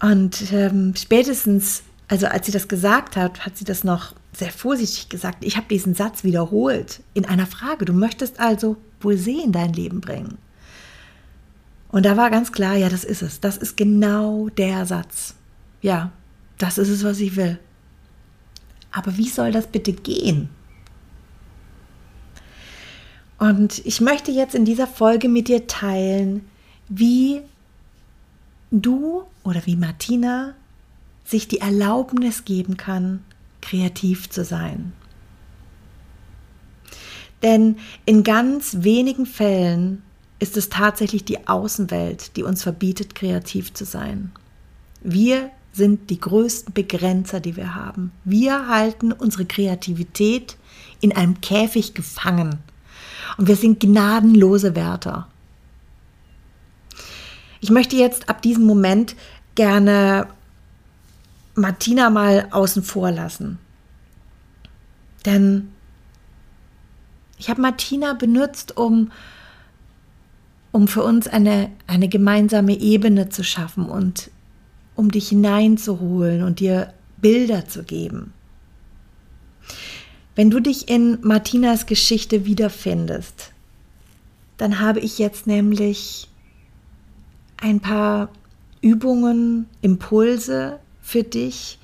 Und 0.00 0.52
ähm, 0.52 0.94
spätestens, 0.96 1.82
also 2.08 2.26
als 2.26 2.46
sie 2.46 2.52
das 2.52 2.68
gesagt 2.68 3.16
hat, 3.16 3.46
hat 3.46 3.56
sie 3.56 3.64
das 3.64 3.84
noch 3.84 4.14
sehr 4.34 4.50
vorsichtig 4.50 5.08
gesagt. 5.08 5.44
Ich 5.44 5.56
habe 5.56 5.66
diesen 5.68 5.94
Satz 5.94 6.24
wiederholt 6.24 7.02
in 7.14 7.24
einer 7.24 7.46
Frage. 7.46 7.84
Du 7.84 7.92
möchtest 7.92 8.40
also 8.40 8.76
Poesie 9.00 9.42
in 9.42 9.52
dein 9.52 9.72
Leben 9.72 10.00
bringen. 10.00 10.38
Und 11.88 12.04
da 12.04 12.16
war 12.16 12.30
ganz 12.30 12.50
klar, 12.50 12.74
ja, 12.74 12.88
das 12.88 13.04
ist 13.04 13.22
es. 13.22 13.40
Das 13.40 13.56
ist 13.56 13.76
genau 13.76 14.48
der 14.48 14.86
Satz. 14.86 15.34
Ja, 15.80 16.10
das 16.58 16.78
ist 16.78 16.88
es, 16.88 17.04
was 17.04 17.20
ich 17.20 17.36
will. 17.36 17.58
Aber 18.90 19.16
wie 19.16 19.28
soll 19.28 19.52
das 19.52 19.66
bitte 19.66 19.92
gehen? 19.92 20.48
Und 23.38 23.84
ich 23.84 24.00
möchte 24.00 24.30
jetzt 24.30 24.54
in 24.54 24.64
dieser 24.64 24.86
Folge 24.86 25.28
mit 25.28 25.48
dir 25.48 25.66
teilen, 25.66 26.48
wie 26.88 27.42
du 28.70 29.24
oder 29.42 29.66
wie 29.66 29.76
Martina 29.76 30.54
sich 31.24 31.48
die 31.48 31.60
Erlaubnis 31.60 32.44
geben 32.44 32.76
kann, 32.76 33.24
kreativ 33.64 34.28
zu 34.28 34.44
sein. 34.44 34.92
Denn 37.42 37.76
in 38.04 38.22
ganz 38.22 38.78
wenigen 38.80 39.26
Fällen 39.26 40.02
ist 40.38 40.56
es 40.56 40.68
tatsächlich 40.68 41.24
die 41.24 41.48
Außenwelt, 41.48 42.36
die 42.36 42.42
uns 42.42 42.62
verbietet, 42.62 43.14
kreativ 43.14 43.72
zu 43.72 43.84
sein. 43.84 44.32
Wir 45.00 45.50
sind 45.72 46.10
die 46.10 46.20
größten 46.20 46.74
Begrenzer, 46.74 47.40
die 47.40 47.56
wir 47.56 47.74
haben. 47.74 48.12
Wir 48.24 48.68
halten 48.68 49.12
unsere 49.12 49.46
Kreativität 49.46 50.56
in 51.00 51.16
einem 51.16 51.40
Käfig 51.40 51.94
gefangen. 51.94 52.58
Und 53.38 53.48
wir 53.48 53.56
sind 53.56 53.80
gnadenlose 53.80 54.76
Wärter. 54.76 55.28
Ich 57.60 57.70
möchte 57.70 57.96
jetzt 57.96 58.28
ab 58.28 58.42
diesem 58.42 58.64
Moment 58.64 59.16
gerne 59.54 60.28
Martina 61.54 62.10
mal 62.10 62.48
außen 62.50 62.82
vor 62.82 63.10
lassen. 63.10 63.58
Denn 65.24 65.68
ich 67.38 67.48
habe 67.48 67.60
Martina 67.60 68.14
benutzt, 68.14 68.76
um, 68.76 69.10
um 70.72 70.88
für 70.88 71.02
uns 71.02 71.26
eine, 71.26 71.70
eine 71.86 72.08
gemeinsame 72.08 72.78
Ebene 72.78 73.28
zu 73.28 73.44
schaffen 73.44 73.86
und 73.86 74.30
um 74.94 75.10
dich 75.10 75.28
hineinzuholen 75.28 76.42
und 76.42 76.60
dir 76.60 76.92
Bilder 77.16 77.66
zu 77.66 77.82
geben. 77.84 78.32
Wenn 80.36 80.50
du 80.50 80.60
dich 80.60 80.88
in 80.88 81.18
Martinas 81.22 81.86
Geschichte 81.86 82.44
wiederfindest, 82.44 83.52
dann 84.56 84.80
habe 84.80 85.00
ich 85.00 85.18
jetzt 85.18 85.46
nämlich 85.46 86.28
ein 87.56 87.80
paar 87.80 88.28
Übungen, 88.80 89.66
Impulse 89.80 90.80
für 91.04 91.22
dich, 91.22 91.78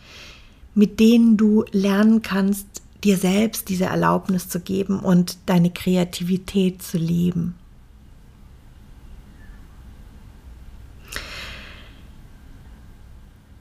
mit 0.74 0.98
denen 0.98 1.36
du 1.36 1.64
lernen 1.70 2.22
kannst, 2.22 2.66
dir 3.04 3.16
selbst 3.16 3.68
diese 3.68 3.84
Erlaubnis 3.84 4.48
zu 4.48 4.60
geben 4.60 4.98
und 5.00 5.36
deine 5.46 5.70
Kreativität 5.70 6.82
zu 6.82 6.98
leben. 6.98 7.54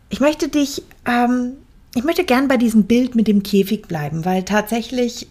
Ich 0.10 0.20
möchte 0.20 0.50
dich, 0.50 0.82
ähm, 1.06 1.54
ich 1.94 2.04
möchte 2.04 2.24
gern 2.24 2.48
bei 2.48 2.58
diesem 2.58 2.86
Bild 2.86 3.16
mit 3.16 3.28
dem 3.28 3.44
Käfig 3.44 3.88
bleiben, 3.88 4.26
weil 4.26 4.44
tatsächlich 4.44 5.28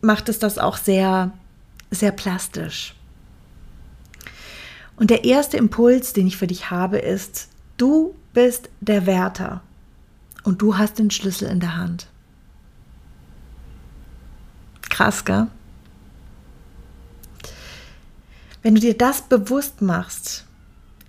macht 0.00 0.28
es 0.28 0.38
das 0.38 0.58
auch 0.58 0.76
sehr, 0.76 1.32
sehr 1.90 2.12
plastisch. 2.12 2.94
Und 4.96 5.10
der 5.10 5.24
erste 5.24 5.56
Impuls, 5.56 6.12
den 6.12 6.26
ich 6.26 6.36
für 6.36 6.46
dich 6.46 6.70
habe, 6.70 6.98
ist, 6.98 7.48
du 7.76 8.14
bist 8.32 8.68
der 8.80 9.06
Wärter 9.06 9.62
und 10.42 10.62
du 10.62 10.76
hast 10.76 10.98
den 10.98 11.10
Schlüssel 11.10 11.48
in 11.48 11.60
der 11.60 11.76
Hand. 11.76 12.06
Krass, 14.88 15.24
gell? 15.24 15.46
Wenn 18.62 18.74
du 18.74 18.80
dir 18.80 18.96
das 18.96 19.22
bewusst 19.22 19.80
machst, 19.80 20.46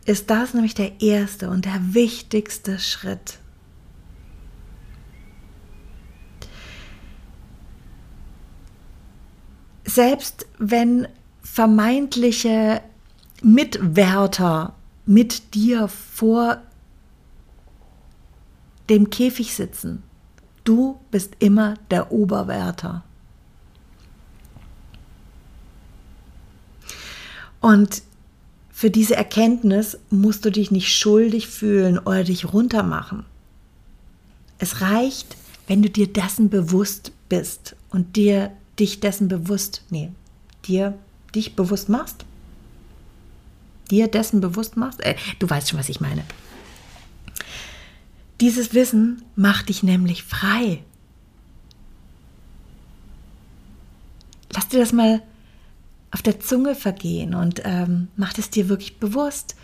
ist 0.06 0.30
das 0.30 0.54
nämlich 0.54 0.74
der 0.74 1.02
erste 1.02 1.50
und 1.50 1.66
der 1.66 1.94
wichtigste 1.94 2.80
Schritt. 2.80 3.40
Selbst 9.84 10.46
wenn 10.58 11.08
vermeintliche 11.44 12.82
Mitwärter 13.42 14.74
mit 15.06 15.54
dir 15.54 15.88
vor 15.88 16.62
dem 18.92 19.10
Käfig 19.10 19.56
sitzen. 19.56 20.04
Du 20.64 21.00
bist 21.10 21.34
immer 21.40 21.74
der 21.90 22.12
Oberwärter. 22.12 23.04
Und 27.60 28.04
für 28.72 28.92
diese 28.92 29.16
Erkenntnis 29.16 29.98
musst 30.10 30.46
du 30.46 30.52
dich 30.52 30.72
nicht 30.72 30.94
schuldig 30.94 31.48
fühlen 31.48 31.98
oder 31.98 32.24
dich 32.24 32.54
runtermachen. 32.54 33.26
Es 34.60 34.82
reicht, 34.82 35.36
wenn 35.68 35.82
du 35.82 35.90
dir 35.90 36.08
dessen 36.12 36.50
bewusst 36.50 37.12
bist 37.30 37.76
und 37.90 38.16
dir 38.16 38.52
dich 38.80 39.00
dessen 39.00 39.28
bewusst, 39.28 39.84
nee, 39.90 40.12
dir 40.66 40.98
dich 41.34 41.56
bewusst 41.56 41.90
machst 41.90 42.26
dir 43.92 44.08
dessen 44.08 44.42
bewusst 44.42 44.78
machst, 44.78 45.02
äh, 45.02 45.16
du 45.40 45.50
weißt 45.50 45.70
schon, 45.70 45.80
was 45.80 45.90
ich 45.90 46.02
meine. 46.02 46.24
Dieses 48.42 48.74
Wissen 48.74 49.24
macht 49.36 49.70
dich 49.70 49.84
nämlich 49.84 50.24
frei. 50.24 50.84
Lass 54.54 54.68
dir 54.68 54.80
das 54.80 54.92
mal 54.92 55.22
auf 56.12 56.22
der 56.22 56.40
Zunge 56.40 56.76
vergehen 56.76 57.36
und 57.36 57.62
ähm, 57.64 58.10
mach 58.18 58.38
es 58.38 58.50
dir 58.50 58.68
wirklich 58.68 59.00
bewusst, 59.00 59.56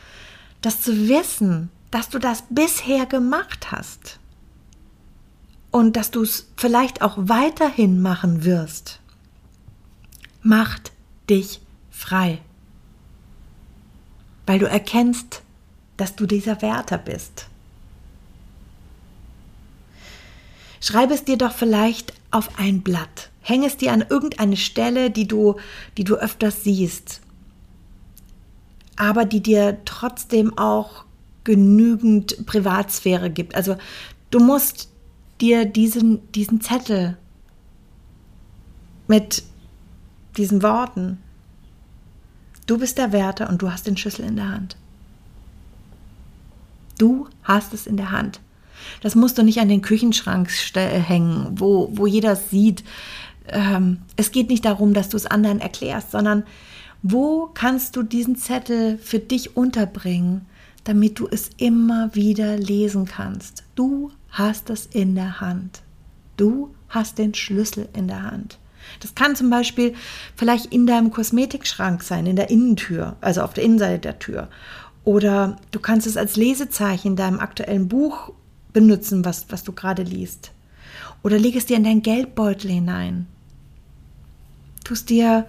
dass 0.61 0.81
zu 0.81 1.09
wissen, 1.09 1.69
dass 1.91 2.09
du 2.09 2.19
das 2.19 2.43
bisher 2.49 3.05
gemacht 3.05 3.71
hast 3.71 4.19
und 5.71 5.97
dass 5.97 6.11
du 6.11 6.21
es 6.23 6.47
vielleicht 6.55 7.01
auch 7.01 7.17
weiterhin 7.17 8.01
machen 8.01 8.45
wirst, 8.45 9.01
macht 10.41 10.91
dich 11.29 11.61
frei. 11.89 12.39
weil 14.47 14.59
du 14.59 14.67
erkennst, 14.67 15.43
dass 15.97 16.15
du 16.15 16.25
dieser 16.25 16.61
Wärter 16.61 16.97
bist. 16.97 17.47
Schreibe 20.79 21.13
es 21.13 21.23
dir 21.23 21.37
doch 21.37 21.51
vielleicht 21.51 22.13
auf 22.31 22.59
ein 22.59 22.81
Blatt. 22.81 23.29
Hänge 23.41 23.67
es 23.67 23.77
dir 23.77 23.93
an 23.93 24.05
irgendeine 24.07 24.57
Stelle, 24.57 25.09
die 25.09 25.27
du, 25.27 25.55
die 25.97 26.03
du 26.03 26.15
öfters 26.15 26.63
siehst, 26.63 27.21
aber 28.95 29.25
die 29.25 29.41
dir 29.41 29.79
trotzdem 29.85 30.57
auch 30.57 31.05
genügend 31.43 32.45
Privatsphäre 32.45 33.29
gibt. 33.29 33.55
Also 33.55 33.77
du 34.31 34.39
musst 34.39 34.89
dir 35.39 35.65
diesen, 35.65 36.29
diesen 36.33 36.61
Zettel 36.61 37.17
mit 39.07 39.43
diesen 40.35 40.61
Worten, 40.61 41.19
du 42.65 42.77
bist 42.77 42.97
der 42.97 43.13
Wärter 43.13 43.49
und 43.49 43.61
du 43.61 43.71
hast 43.71 43.87
den 43.87 43.97
Schlüssel 43.97 44.25
in 44.25 44.35
der 44.35 44.49
Hand. 44.49 44.75
Du 46.97 47.27
hast 47.43 47.73
es 47.73 47.87
in 47.87 47.95
der 47.95 48.11
Hand. 48.11 48.41
Das 49.01 49.15
musst 49.15 49.37
du 49.37 49.43
nicht 49.43 49.59
an 49.59 49.69
den 49.69 49.81
Küchenschrank 49.81 50.49
hängen, 50.75 51.47
wo, 51.51 51.89
wo 51.91 52.07
jeder 52.07 52.35
sieht. 52.35 52.83
Ähm, 53.47 53.99
es 54.15 54.31
geht 54.31 54.49
nicht 54.49 54.65
darum, 54.65 54.93
dass 54.93 55.09
du 55.09 55.17
es 55.17 55.25
anderen 55.25 55.59
erklärst, 55.59 56.11
sondern 56.11 56.43
wo 57.03 57.49
kannst 57.53 57.95
du 57.95 58.03
diesen 58.03 58.35
Zettel 58.35 58.97
für 58.97 59.19
dich 59.19 59.55
unterbringen, 59.55 60.45
damit 60.83 61.19
du 61.19 61.27
es 61.29 61.49
immer 61.57 62.13
wieder 62.15 62.57
lesen 62.57 63.05
kannst. 63.05 63.63
Du 63.75 64.11
hast 64.29 64.69
es 64.69 64.85
in 64.87 65.15
der 65.15 65.39
Hand. 65.41 65.81
Du 66.37 66.73
hast 66.89 67.17
den 67.17 67.33
Schlüssel 67.33 67.89
in 67.93 68.07
der 68.07 68.23
Hand. 68.23 68.59
Das 69.01 69.15
kann 69.15 69.35
zum 69.35 69.49
Beispiel 69.49 69.93
vielleicht 70.35 70.67
in 70.67 70.87
deinem 70.87 71.11
Kosmetikschrank 71.11 72.03
sein, 72.03 72.25
in 72.25 72.35
der 72.35 72.49
Innentür, 72.49 73.17
also 73.21 73.41
auf 73.41 73.53
der 73.53 73.63
Innenseite 73.63 73.99
der 73.99 74.19
Tür. 74.19 74.47
Oder 75.03 75.57
du 75.71 75.79
kannst 75.79 76.07
es 76.07 76.17
als 76.17 76.35
Lesezeichen 76.35 77.09
in 77.09 77.15
deinem 77.15 77.39
aktuellen 77.39 77.87
Buch 77.87 78.31
benutzen, 78.79 79.25
was, 79.25 79.45
was 79.49 79.63
du 79.63 79.71
gerade 79.71 80.03
liest. 80.03 80.51
Oder 81.23 81.39
leg 81.39 81.55
es 81.55 81.65
dir 81.65 81.77
in 81.77 81.83
deinen 81.83 82.03
Geldbeutel 82.03 82.69
hinein. 82.69 83.27
Tust 84.83 85.09
dir, 85.09 85.47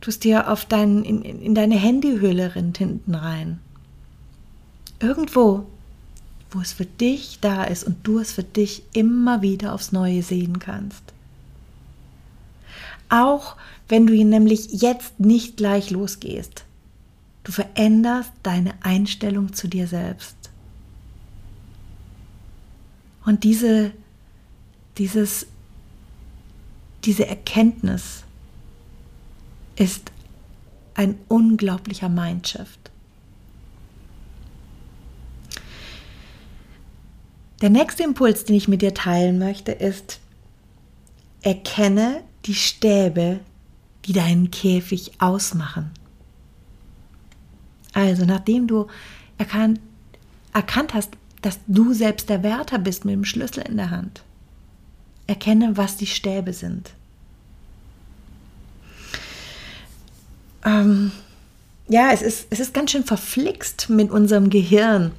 tust 0.00 0.24
dir 0.24 0.50
auf 0.50 0.64
dein, 0.64 1.04
in, 1.04 1.22
in 1.22 1.54
deine 1.54 1.76
Handyhülle 1.76 2.52
hinten 2.52 3.14
rein. 3.14 3.60
Irgendwo, 4.98 5.66
wo 6.50 6.60
es 6.60 6.72
für 6.72 6.86
dich 6.86 7.38
da 7.40 7.64
ist 7.64 7.84
und 7.84 7.98
du 8.02 8.18
es 8.18 8.32
für 8.32 8.42
dich 8.42 8.82
immer 8.92 9.42
wieder 9.42 9.72
aufs 9.74 9.92
Neue 9.92 10.22
sehen 10.22 10.58
kannst. 10.58 11.02
Auch 13.08 13.56
wenn 13.88 14.06
du 14.06 14.12
ihn 14.12 14.28
nämlich 14.28 14.82
jetzt 14.82 15.20
nicht 15.20 15.56
gleich 15.56 15.90
losgehst. 15.90 16.64
Du 17.44 17.52
veränderst 17.52 18.32
deine 18.42 18.74
Einstellung 18.82 19.52
zu 19.52 19.68
dir 19.68 19.86
selbst. 19.86 20.39
Und 23.30 23.44
diese, 23.44 23.92
dieses, 24.98 25.46
diese 27.04 27.28
Erkenntnis 27.28 28.24
ist 29.76 30.10
ein 30.94 31.16
unglaublicher 31.28 32.08
Mindshift. 32.08 32.90
Der 37.60 37.70
nächste 37.70 38.02
Impuls, 38.02 38.46
den 38.46 38.56
ich 38.56 38.66
mit 38.66 38.82
dir 38.82 38.94
teilen 38.94 39.38
möchte, 39.38 39.70
ist, 39.70 40.18
erkenne 41.42 42.24
die 42.46 42.56
Stäbe, 42.56 43.38
die 44.06 44.12
deinen 44.12 44.50
Käfig 44.50 45.12
ausmachen. 45.20 45.92
Also, 47.92 48.24
nachdem 48.24 48.66
du 48.66 48.88
erkannt, 49.38 49.78
erkannt 50.52 50.94
hast, 50.94 51.16
dass 51.42 51.58
du 51.66 51.92
selbst 51.92 52.28
der 52.28 52.42
Wärter 52.42 52.78
bist 52.78 53.04
mit 53.04 53.14
dem 53.14 53.24
Schlüssel 53.24 53.64
in 53.66 53.76
der 53.76 53.90
Hand, 53.90 54.22
erkenne, 55.26 55.76
was 55.76 55.96
die 55.96 56.06
Stäbe 56.06 56.52
sind. 56.52 56.92
Ähm, 60.64 61.12
ja, 61.88 62.10
es 62.12 62.22
ist, 62.22 62.46
es 62.50 62.60
ist 62.60 62.74
ganz 62.74 62.90
schön 62.90 63.04
verflixt 63.04 63.88
mit 63.88 64.10
unserem 64.10 64.50
Gehirn. 64.50 65.12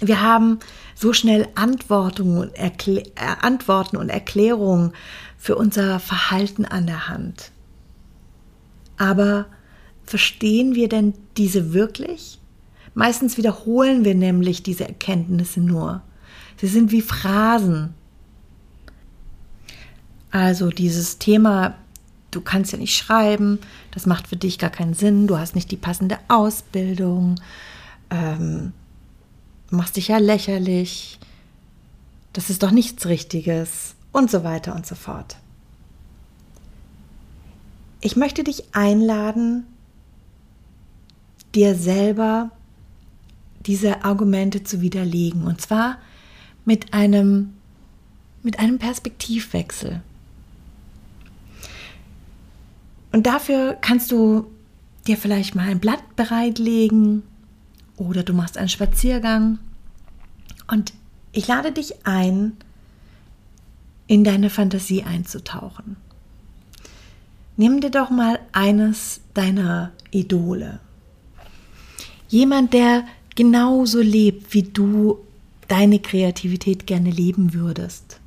Wir 0.00 0.20
haben 0.20 0.58
so 0.94 1.12
schnell 1.12 1.48
Antworten 1.54 2.36
und, 2.36 2.52
äh, 2.54 2.70
Antworten 3.16 3.96
und 3.96 4.08
Erklärungen 4.08 4.92
für 5.38 5.56
unser 5.56 5.98
Verhalten 5.98 6.64
an 6.64 6.86
der 6.86 7.08
Hand. 7.08 7.50
Aber 8.96 9.46
verstehen 10.04 10.74
wir 10.74 10.88
denn 10.88 11.14
diese 11.36 11.72
wirklich? 11.72 12.38
Meistens 12.94 13.36
wiederholen 13.36 14.04
wir 14.04 14.14
nämlich 14.14 14.62
diese 14.62 14.86
Erkenntnisse 14.86 15.60
nur. 15.60 16.02
Sie 16.58 16.66
sind 16.66 16.92
wie 16.92 17.02
Phrasen. 17.02 17.94
Also 20.30 20.70
dieses 20.70 21.18
Thema, 21.18 21.74
du 22.30 22.40
kannst 22.40 22.72
ja 22.72 22.78
nicht 22.78 22.96
schreiben, 22.96 23.58
das 23.90 24.06
macht 24.06 24.28
für 24.28 24.36
dich 24.36 24.58
gar 24.58 24.70
keinen 24.70 24.94
Sinn, 24.94 25.26
du 25.26 25.38
hast 25.38 25.54
nicht 25.54 25.70
die 25.70 25.76
passende 25.76 26.18
Ausbildung, 26.28 27.40
ähm, 28.10 28.72
machst 29.70 29.96
dich 29.96 30.08
ja 30.08 30.18
lächerlich, 30.18 31.18
das 32.32 32.48
ist 32.48 32.62
doch 32.62 32.70
nichts 32.70 33.06
Richtiges 33.06 33.94
und 34.10 34.30
so 34.30 34.42
weiter 34.44 34.74
und 34.74 34.86
so 34.86 34.94
fort. 34.94 35.36
Ich 38.00 38.16
möchte 38.16 38.42
dich 38.42 38.74
einladen, 38.74 39.66
dir 41.54 41.74
selber 41.74 42.50
diese 43.66 44.04
Argumente 44.04 44.64
zu 44.64 44.80
widerlegen 44.80 45.44
und 45.44 45.60
zwar 45.60 45.98
mit 46.64 46.94
einem 46.94 47.54
mit 48.42 48.58
einem 48.58 48.78
Perspektivwechsel. 48.78 50.02
Und 53.12 53.26
dafür 53.26 53.76
kannst 53.80 54.10
du 54.10 54.50
dir 55.06 55.16
vielleicht 55.16 55.54
mal 55.54 55.68
ein 55.68 55.78
Blatt 55.78 56.16
bereitlegen 56.16 57.22
oder 57.96 58.22
du 58.22 58.32
machst 58.32 58.58
einen 58.58 58.68
Spaziergang. 58.68 59.58
Und 60.66 60.92
ich 61.32 61.46
lade 61.46 61.72
dich 61.72 62.06
ein, 62.06 62.56
in 64.06 64.24
deine 64.24 64.50
Fantasie 64.50 65.04
einzutauchen. 65.04 65.96
Nimm 67.56 67.80
dir 67.80 67.90
doch 67.90 68.10
mal 68.10 68.40
eines 68.52 69.20
deiner 69.34 69.92
Idole. 70.10 70.80
Jemand, 72.28 72.72
der 72.72 73.04
genauso 73.34 74.00
lebt, 74.00 74.54
wie 74.54 74.62
du 74.62 75.18
deine 75.68 75.98
Kreativität 75.98 76.86
gerne 76.86 77.10
leben 77.10 77.54
würdest. 77.54 78.20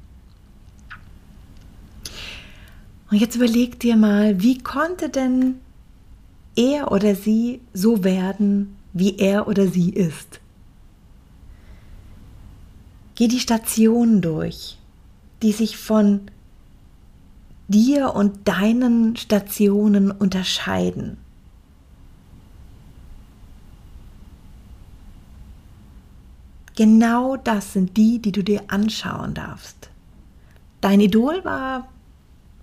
Und 3.12 3.18
jetzt 3.18 3.36
überleg 3.36 3.80
dir 3.80 3.96
mal, 3.96 4.42
wie 4.42 4.58
konnte 4.58 5.10
denn 5.10 5.56
er 6.56 6.92
oder 6.92 7.16
sie 7.16 7.62
so 7.74 8.04
werden, 8.04 8.76
wie 8.94 9.18
er 9.18 9.48
oder 9.48 9.68
sie 9.68 9.90
ist. 9.92 10.40
Geh 13.16 13.28
die 13.28 13.40
Stationen 13.40 14.22
durch, 14.22 14.78
die 15.42 15.52
sich 15.52 15.78
von 15.78 16.22
dir 17.68 18.14
und 18.16 18.48
deinen 18.48 19.16
Stationen 19.16 20.12
unterscheiden. 20.12 21.18
Genau 26.76 27.38
das 27.38 27.74
sind 27.74 27.96
die, 27.98 28.20
die 28.20 28.32
du 28.32 28.44
dir 28.44 28.64
anschauen 28.68 29.34
darfst. 29.34 29.90
Dein 30.82 31.00
Idol 31.00 31.44
war 31.46 31.88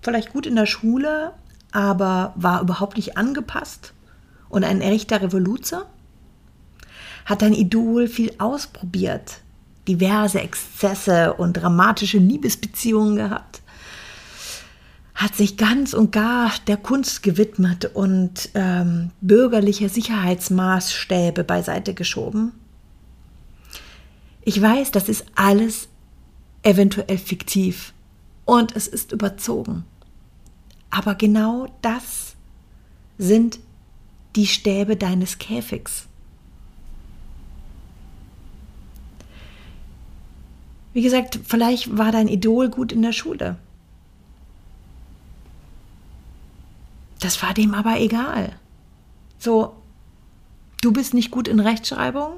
vielleicht 0.01 0.31
gut 0.31 0.45
in 0.45 0.55
der 0.55 0.65
Schule, 0.65 1.33
aber 1.71 2.33
war 2.35 2.61
überhaupt 2.61 2.97
nicht 2.97 3.17
angepasst 3.17 3.93
und 4.49 4.63
ein 4.63 4.81
echter 4.81 5.21
Revoluzer? 5.21 5.87
hat 7.25 7.41
dein 7.41 7.53
Idol 7.53 8.07
viel 8.07 8.33
ausprobiert, 8.37 9.39
diverse 9.87 10.41
Exzesse 10.41 11.33
und 11.33 11.53
dramatische 11.53 12.17
Liebesbeziehungen 12.17 13.15
gehabt, 13.15 13.61
hat 15.15 15.35
sich 15.35 15.57
ganz 15.57 15.93
und 15.93 16.11
gar 16.11 16.51
der 16.67 16.77
Kunst 16.77 17.23
gewidmet 17.23 17.91
und 17.93 18.49
ähm, 18.55 19.11
bürgerliche 19.21 19.87
Sicherheitsmaßstäbe 19.87 21.43
beiseite 21.43 21.93
geschoben. 21.93 22.51
Ich 24.45 24.61
weiß, 24.61 24.91
das 24.91 25.09
ist 25.09 25.25
alles 25.35 25.87
eventuell 26.63 27.17
fiktiv 27.17 27.93
und 28.45 28.75
es 28.75 28.87
ist 28.87 29.11
überzogen. 29.11 29.85
Aber 30.89 31.15
genau 31.15 31.67
das 31.81 32.35
sind 33.17 33.59
die 34.35 34.47
Stäbe 34.47 34.95
deines 34.95 35.37
Käfigs. 35.37 36.07
Wie 40.93 41.01
gesagt, 41.01 41.39
vielleicht 41.43 41.97
war 41.97 42.11
dein 42.11 42.27
Idol 42.27 42.69
gut 42.69 42.91
in 42.91 43.01
der 43.01 43.13
Schule. 43.13 43.57
Das 47.19 47.41
war 47.41 47.53
dem 47.53 47.73
aber 47.73 47.99
egal. 47.99 48.53
So, 49.39 49.73
Du 50.83 50.91
bist 50.91 51.13
nicht 51.13 51.31
gut 51.31 51.47
in 51.47 51.61
Rechtschreibung? 51.61 52.33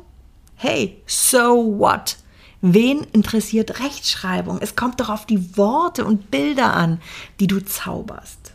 Hey, 0.56 1.02
so 1.06 1.78
what? 1.80 2.18
Wen 2.62 3.02
interessiert 3.12 3.80
Rechtschreibung? 3.80 4.60
Es 4.60 4.76
kommt 4.76 5.00
doch 5.00 5.10
auf 5.10 5.26
die 5.26 5.58
Worte 5.58 6.06
und 6.06 6.32
Bilder 6.32 6.74
an, 6.74 7.00
die 7.40 7.48
du 7.48 7.64
zauberst. 7.64 8.54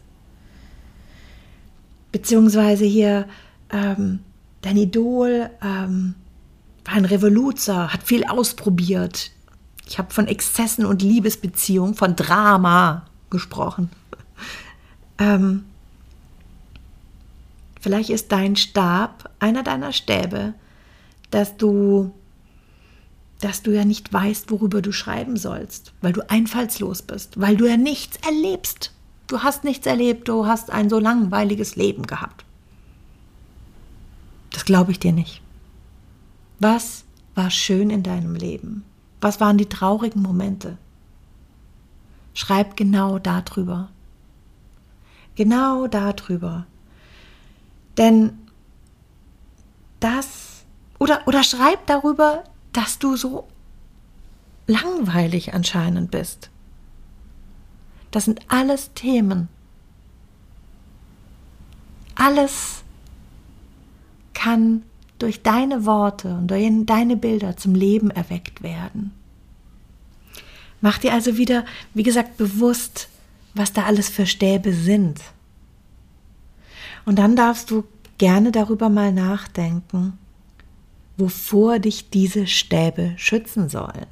Beziehungsweise 2.10 2.84
hier 2.84 3.28
ähm, 3.70 4.20
dein 4.62 4.76
Idol 4.76 5.50
ähm, 5.62 6.14
war 6.84 6.94
ein 6.94 7.04
Revoluzer, 7.04 7.92
hat 7.92 8.02
viel 8.02 8.24
ausprobiert. 8.24 9.30
Ich 9.86 9.98
habe 9.98 10.12
von 10.12 10.26
Exzessen 10.26 10.84
und 10.84 11.02
Liebesbeziehungen, 11.02 11.94
von 11.94 12.16
Drama 12.16 13.06
gesprochen. 13.28 13.90
ähm, 15.18 15.64
vielleicht 17.80 18.10
ist 18.10 18.32
dein 18.32 18.56
Stab 18.56 19.30
einer 19.38 19.62
deiner 19.62 19.92
Stäbe, 19.92 20.54
dass 21.30 21.56
du 21.56 22.12
dass 23.40 23.62
du 23.62 23.74
ja 23.74 23.86
nicht 23.86 24.12
weißt, 24.12 24.50
worüber 24.50 24.82
du 24.82 24.92
schreiben 24.92 25.38
sollst, 25.38 25.94
weil 26.02 26.12
du 26.12 26.28
einfallslos 26.28 27.00
bist, 27.00 27.40
weil 27.40 27.56
du 27.56 27.66
ja 27.66 27.78
nichts 27.78 28.18
erlebst. 28.18 28.92
Du 29.28 29.42
hast 29.42 29.64
nichts 29.64 29.86
erlebt, 29.86 30.28
du 30.28 30.46
hast 30.46 30.70
ein 30.70 30.90
so 30.90 30.98
langweiliges 30.98 31.74
Leben 31.74 32.06
gehabt. 32.06 32.44
Das 34.50 34.66
glaube 34.66 34.92
ich 34.92 34.98
dir 34.98 35.12
nicht. 35.12 35.40
Was 36.58 37.04
war 37.34 37.50
schön 37.50 37.88
in 37.88 38.02
deinem 38.02 38.34
Leben? 38.34 38.84
Was 39.20 39.40
waren 39.40 39.56
die 39.56 39.68
traurigen 39.68 40.20
Momente? 40.20 40.76
Schreib 42.34 42.76
genau 42.76 43.18
darüber. 43.18 43.88
Genau 45.36 45.86
darüber. 45.86 46.66
Denn 47.96 48.38
das, 50.00 50.49
oder, 51.00 51.26
oder 51.26 51.42
schreib 51.42 51.86
darüber, 51.86 52.44
dass 52.72 53.00
du 53.00 53.16
so 53.16 53.48
langweilig 54.68 55.52
anscheinend 55.54 56.12
bist. 56.12 56.50
Das 58.12 58.26
sind 58.26 58.40
alles 58.48 58.92
Themen. 58.94 59.48
Alles 62.14 62.84
kann 64.34 64.82
durch 65.18 65.42
deine 65.42 65.86
Worte 65.86 66.34
und 66.34 66.48
durch 66.48 66.70
deine 66.86 67.16
Bilder 67.16 67.56
zum 67.56 67.74
Leben 67.74 68.10
erweckt 68.10 68.62
werden. 68.62 69.12
Mach 70.80 70.98
dir 70.98 71.12
also 71.12 71.36
wieder, 71.36 71.64
wie 71.94 72.02
gesagt, 72.02 72.36
bewusst, 72.36 73.08
was 73.54 73.72
da 73.72 73.84
alles 73.84 74.08
für 74.08 74.26
Stäbe 74.26 74.72
sind. 74.72 75.20
Und 77.04 77.18
dann 77.18 77.36
darfst 77.36 77.70
du 77.70 77.84
gerne 78.18 78.52
darüber 78.52 78.88
mal 78.88 79.12
nachdenken, 79.12 80.18
wovor 81.20 81.78
dich 81.78 82.10
diese 82.10 82.46
Stäbe 82.46 83.12
schützen 83.16 83.68
sollen. 83.68 84.06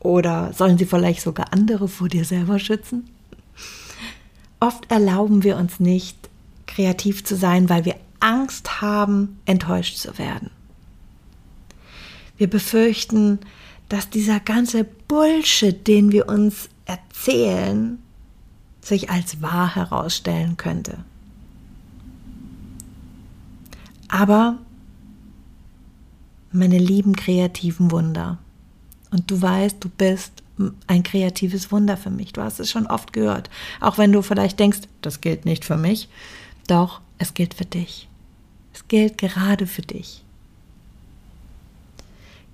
Oder 0.00 0.52
sollen 0.52 0.76
sie 0.76 0.86
vielleicht 0.86 1.20
sogar 1.20 1.52
andere 1.52 1.88
vor 1.88 2.08
dir 2.08 2.24
selber 2.24 2.58
schützen? 2.58 3.08
Oft 4.60 4.90
erlauben 4.90 5.42
wir 5.42 5.56
uns 5.56 5.78
nicht, 5.78 6.16
kreativ 6.66 7.24
zu 7.24 7.36
sein, 7.36 7.68
weil 7.68 7.84
wir 7.84 7.96
Angst 8.20 8.80
haben, 8.80 9.38
enttäuscht 9.44 9.96
zu 9.96 10.18
werden. 10.18 10.50
Wir 12.36 12.48
befürchten, 12.48 13.38
dass 13.88 14.10
dieser 14.10 14.40
ganze 14.40 14.84
Bullshit, 14.84 15.86
den 15.86 16.10
wir 16.10 16.28
uns 16.28 16.68
erzählen, 16.86 17.98
sich 18.80 19.10
als 19.10 19.40
wahr 19.40 19.74
herausstellen 19.74 20.56
könnte. 20.56 20.98
Aber 24.08 24.58
meine 26.54 26.78
lieben 26.78 27.14
kreativen 27.14 27.90
Wunder, 27.90 28.38
und 29.14 29.30
du 29.30 29.40
weißt, 29.40 29.76
du 29.78 29.88
bist 29.88 30.42
ein 30.88 31.04
kreatives 31.04 31.70
Wunder 31.70 31.96
für 31.96 32.10
mich. 32.10 32.32
Du 32.32 32.42
hast 32.42 32.58
es 32.58 32.68
schon 32.68 32.88
oft 32.88 33.12
gehört. 33.12 33.48
Auch 33.80 33.96
wenn 33.96 34.10
du 34.10 34.22
vielleicht 34.22 34.58
denkst, 34.58 34.80
das 35.02 35.20
gilt 35.20 35.44
nicht 35.44 35.64
für 35.64 35.76
mich. 35.76 36.08
Doch, 36.66 37.00
es 37.18 37.32
gilt 37.32 37.54
für 37.54 37.64
dich. 37.64 38.08
Es 38.72 38.88
gilt 38.88 39.16
gerade 39.18 39.68
für 39.68 39.82
dich. 39.82 40.24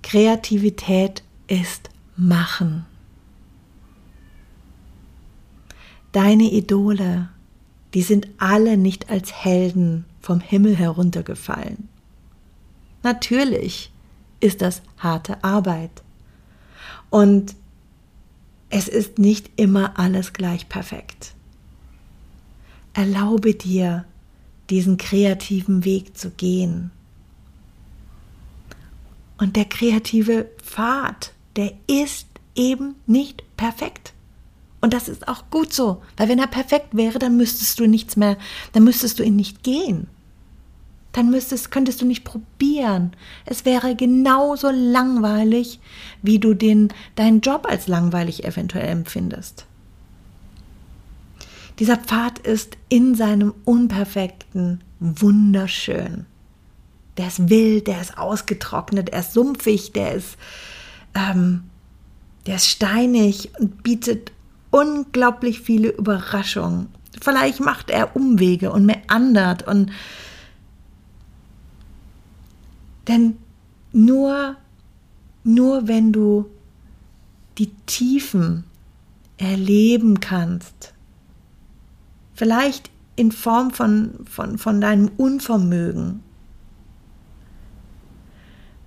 Kreativität 0.03 1.23
ist 1.47 1.89
Machen. 2.15 2.85
Deine 6.11 6.43
Idole, 6.43 7.29
die 7.95 8.03
sind 8.03 8.27
alle 8.37 8.77
nicht 8.77 9.09
als 9.09 9.33
Helden 9.33 10.05
vom 10.21 10.41
Himmel 10.41 10.75
heruntergefallen. 10.75 11.89
Natürlich 13.03 13.91
ist 14.39 14.61
das 14.61 14.81
harte 14.97 15.43
Arbeit. 15.43 16.03
Und 17.09 17.55
es 18.69 18.87
ist 18.87 19.19
nicht 19.19 19.49
immer 19.57 19.99
alles 19.99 20.33
gleich 20.33 20.69
perfekt. 20.69 21.33
Erlaube 22.93 23.53
dir, 23.53 24.05
diesen 24.69 24.97
kreativen 24.97 25.83
Weg 25.83 26.17
zu 26.17 26.31
gehen. 26.31 26.91
Und 29.37 29.55
der 29.55 29.65
kreative 29.65 30.49
Pfad, 30.61 31.33
der 31.55 31.73
ist 31.87 32.27
eben 32.55 32.95
nicht 33.07 33.43
perfekt. 33.57 34.13
Und 34.79 34.93
das 34.93 35.09
ist 35.09 35.27
auch 35.27 35.43
gut 35.51 35.73
so, 35.73 36.01
weil 36.17 36.29
wenn 36.29 36.39
er 36.39 36.47
perfekt 36.47 36.95
wäre, 36.95 37.19
dann 37.19 37.37
müsstest 37.37 37.79
du 37.79 37.87
nichts 37.87 38.15
mehr, 38.15 38.37
dann 38.73 38.83
müsstest 38.83 39.19
du 39.19 39.23
ihn 39.23 39.35
nicht 39.35 39.63
gehen. 39.63 40.07
Dann 41.13 41.29
müsstest, 41.29 41.71
könntest 41.71 42.01
du 42.01 42.05
nicht 42.05 42.23
probieren. 42.23 43.11
Es 43.45 43.65
wäre 43.65 43.95
genauso 43.95 44.69
langweilig, 44.69 45.79
wie 46.21 46.39
du 46.39 46.53
den, 46.53 46.89
deinen 47.15 47.41
Job 47.41 47.67
als 47.69 47.87
langweilig 47.87 48.45
eventuell 48.45 48.87
empfindest. 48.87 49.65
Dieser 51.79 51.97
Pfad 51.97 52.39
ist 52.39 52.77
in 52.89 53.15
seinem 53.15 53.53
Unperfekten 53.65 54.81
wunderschön. 54.99 56.25
Der 57.17 57.27
ist 57.27 57.49
wild, 57.49 57.87
der 57.87 57.99
ist 57.99 58.17
ausgetrocknet, 58.17 59.09
er 59.09 59.19
ist 59.19 59.33
sumpfig, 59.33 59.91
der 59.91 60.13
ist, 60.13 60.37
ähm, 61.13 61.63
der 62.45 62.55
ist 62.55 62.67
steinig 62.67 63.51
und 63.59 63.83
bietet 63.83 64.31
unglaublich 64.69 65.59
viele 65.61 65.89
Überraschungen. 65.89 66.87
Vielleicht 67.21 67.59
macht 67.59 67.89
er 67.89 68.15
Umwege 68.15 68.71
und 68.71 68.85
meandert 68.85 69.67
und 69.67 69.91
denn 73.07 73.37
nur, 73.91 74.55
nur 75.43 75.87
wenn 75.87 76.11
du 76.13 76.49
die 77.57 77.71
Tiefen 77.85 78.63
erleben 79.37 80.19
kannst, 80.19 80.93
vielleicht 82.33 82.89
in 83.15 83.31
Form 83.31 83.71
von, 83.71 84.25
von, 84.25 84.57
von 84.57 84.81
deinem 84.81 85.09
Unvermögen. 85.17 86.21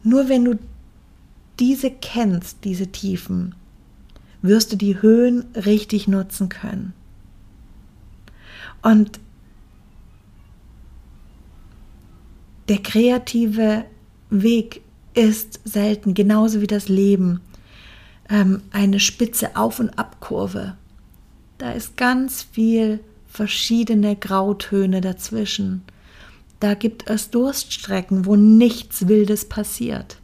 Nur 0.03 0.29
wenn 0.29 0.45
du 0.45 0.59
diese 1.59 1.91
kennst, 1.91 2.65
diese 2.65 2.89
Tiefen, 2.89 3.55
wirst 4.43 4.73
du 4.73 4.77
die 4.77 5.01
Höhen 5.01 5.45
richtig 5.55 6.09
nutzen 6.09 6.49
können. 6.49 6.93
Und 8.83 9.21
der 12.69 12.83
kreative 12.83 13.85
Weg 14.31 14.83
ist 15.15 15.61
selten, 15.65 16.15
genauso 16.15 16.61
wie 16.61 16.67
das 16.67 16.89
Leben, 16.89 17.41
ähm, 18.29 18.63
eine 18.71 19.01
spitze 19.01 19.57
Auf- 19.57 19.81
und 19.81 19.99
Abkurve. 19.99 20.77
Da 21.59 21.73
ist 21.73 21.97
ganz 21.97 22.43
viel 22.43 23.01
verschiedene 23.29 24.17
Grautöne 24.17 25.01
dazwischen. 25.01 25.83
Da 26.61 26.75
gibt 26.75 27.09
es 27.09 27.31
Durststrecken, 27.31 28.27
wo 28.27 28.37
nichts 28.37 29.09
Wildes 29.09 29.49
passiert. 29.49 30.19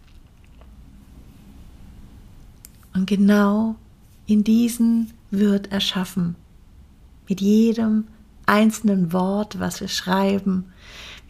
Und 2.94 3.06
genau 3.06 3.76
in 4.26 4.44
diesen 4.44 5.12
wird 5.30 5.70
erschaffen. 5.72 6.36
Mit 7.28 7.40
jedem 7.40 8.04
einzelnen 8.46 9.12
Wort, 9.12 9.60
was 9.60 9.80
wir 9.80 9.88
schreiben, 9.88 10.72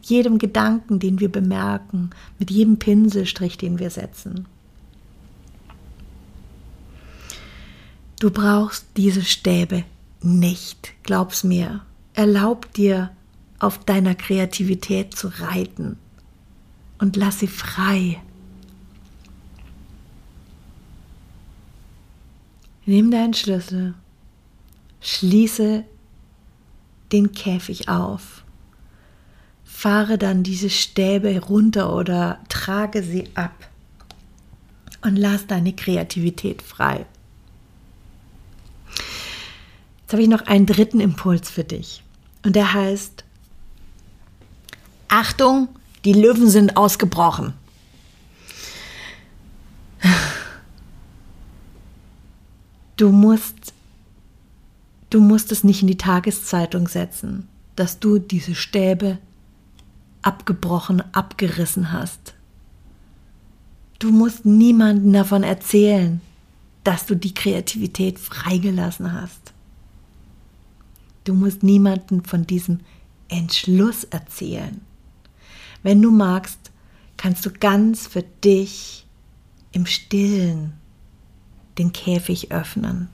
jedem 0.06 0.38
Gedanken, 0.38 0.98
den 0.98 1.20
wir 1.20 1.30
bemerken, 1.30 2.10
mit 2.38 2.50
jedem 2.50 2.78
Pinselstrich, 2.78 3.58
den 3.58 3.78
wir 3.78 3.90
setzen. 3.90 4.46
Du 8.18 8.30
brauchst 8.30 8.86
diese 8.96 9.22
Stäbe 9.22 9.84
nicht, 10.22 10.92
glaub's 11.02 11.42
mir. 11.44 11.80
Erlaub 12.14 12.72
dir, 12.74 13.10
auf 13.60 13.78
deiner 13.78 14.14
Kreativität 14.14 15.14
zu 15.14 15.28
reiten 15.28 15.96
und 16.98 17.16
lass 17.16 17.38
sie 17.38 17.46
frei. 17.46 18.20
Nimm 22.86 23.10
deinen 23.10 23.34
Schlüssel, 23.34 23.94
schließe 25.00 25.84
den 27.12 27.32
Käfig 27.32 27.88
auf, 27.88 28.44
fahre 29.80 30.18
dann 30.18 30.42
diese 30.42 30.68
Stäbe 30.68 31.40
runter 31.40 31.94
oder 31.96 32.38
trage 32.50 33.02
sie 33.02 33.30
ab 33.34 33.54
und 35.00 35.16
lass 35.16 35.46
deine 35.46 35.72
Kreativität 35.72 36.60
frei. 36.60 37.06
Jetzt 40.02 40.12
habe 40.12 40.22
ich 40.22 40.28
noch 40.28 40.42
einen 40.42 40.66
dritten 40.66 41.00
Impuls 41.00 41.48
für 41.48 41.64
dich. 41.64 42.02
Und 42.44 42.56
der 42.56 42.74
heißt, 42.74 43.24
Achtung, 45.08 45.70
die 46.04 46.12
Löwen 46.12 46.50
sind 46.50 46.76
ausgebrochen. 46.76 47.54
Du 52.98 53.12
musst, 53.12 53.72
du 55.08 55.22
musst 55.22 55.50
es 55.52 55.64
nicht 55.64 55.80
in 55.80 55.88
die 55.88 55.96
Tageszeitung 55.96 56.86
setzen, 56.86 57.48
dass 57.76 57.98
du 57.98 58.18
diese 58.18 58.54
Stäbe 58.54 59.16
abgebrochen, 60.22 61.02
abgerissen 61.12 61.92
hast. 61.92 62.34
Du 63.98 64.10
musst 64.10 64.44
niemandem 64.44 65.12
davon 65.12 65.42
erzählen, 65.42 66.20
dass 66.84 67.06
du 67.06 67.14
die 67.14 67.34
Kreativität 67.34 68.18
freigelassen 68.18 69.12
hast. 69.12 69.52
Du 71.24 71.34
musst 71.34 71.62
niemandem 71.62 72.24
von 72.24 72.46
diesem 72.46 72.80
Entschluss 73.28 74.04
erzählen. 74.04 74.80
Wenn 75.82 76.00
du 76.00 76.10
magst, 76.10 76.70
kannst 77.16 77.44
du 77.44 77.50
ganz 77.50 78.06
für 78.06 78.22
dich 78.22 79.06
im 79.72 79.86
Stillen 79.86 80.72
den 81.78 81.92
Käfig 81.92 82.50
öffnen. 82.50 83.08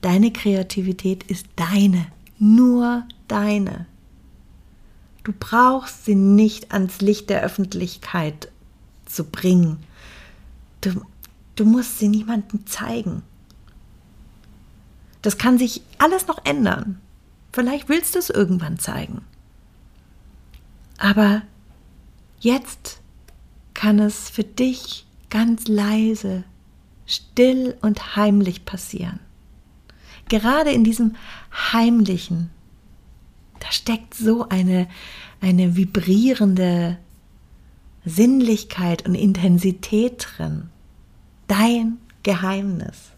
Deine 0.00 0.32
Kreativität 0.32 1.22
ist 1.24 1.46
deine, 1.54 2.06
nur 2.38 3.04
deine. 3.28 3.86
Du 5.24 5.32
brauchst 5.32 6.04
sie 6.04 6.14
nicht 6.14 6.72
ans 6.72 7.00
Licht 7.00 7.30
der 7.30 7.42
Öffentlichkeit 7.42 8.50
zu 9.04 9.24
bringen. 9.24 9.78
Du, 10.80 11.02
du 11.56 11.64
musst 11.64 11.98
sie 11.98 12.08
niemandem 12.08 12.66
zeigen. 12.66 13.22
Das 15.20 15.38
kann 15.38 15.58
sich 15.58 15.82
alles 15.98 16.26
noch 16.26 16.44
ändern. 16.44 17.00
Vielleicht 17.52 17.88
willst 17.88 18.14
du 18.14 18.18
es 18.18 18.30
irgendwann 18.30 18.78
zeigen. 18.78 19.22
Aber 20.98 21.42
jetzt 22.40 23.00
kann 23.74 23.98
es 23.98 24.30
für 24.30 24.44
dich 24.44 25.06
ganz 25.30 25.68
leise, 25.68 26.44
still 27.06 27.76
und 27.82 28.16
heimlich 28.16 28.64
passieren. 28.64 29.20
Gerade 30.28 30.70
in 30.70 30.84
diesem 30.84 31.14
heimlichen, 31.72 32.50
da 33.62 33.70
steckt 33.70 34.14
so 34.14 34.48
eine, 34.48 34.88
eine 35.40 35.76
vibrierende 35.76 36.98
Sinnlichkeit 38.04 39.06
und 39.06 39.14
Intensität 39.14 40.26
drin. 40.36 40.68
Dein 41.46 41.98
Geheimnis. 42.24 43.12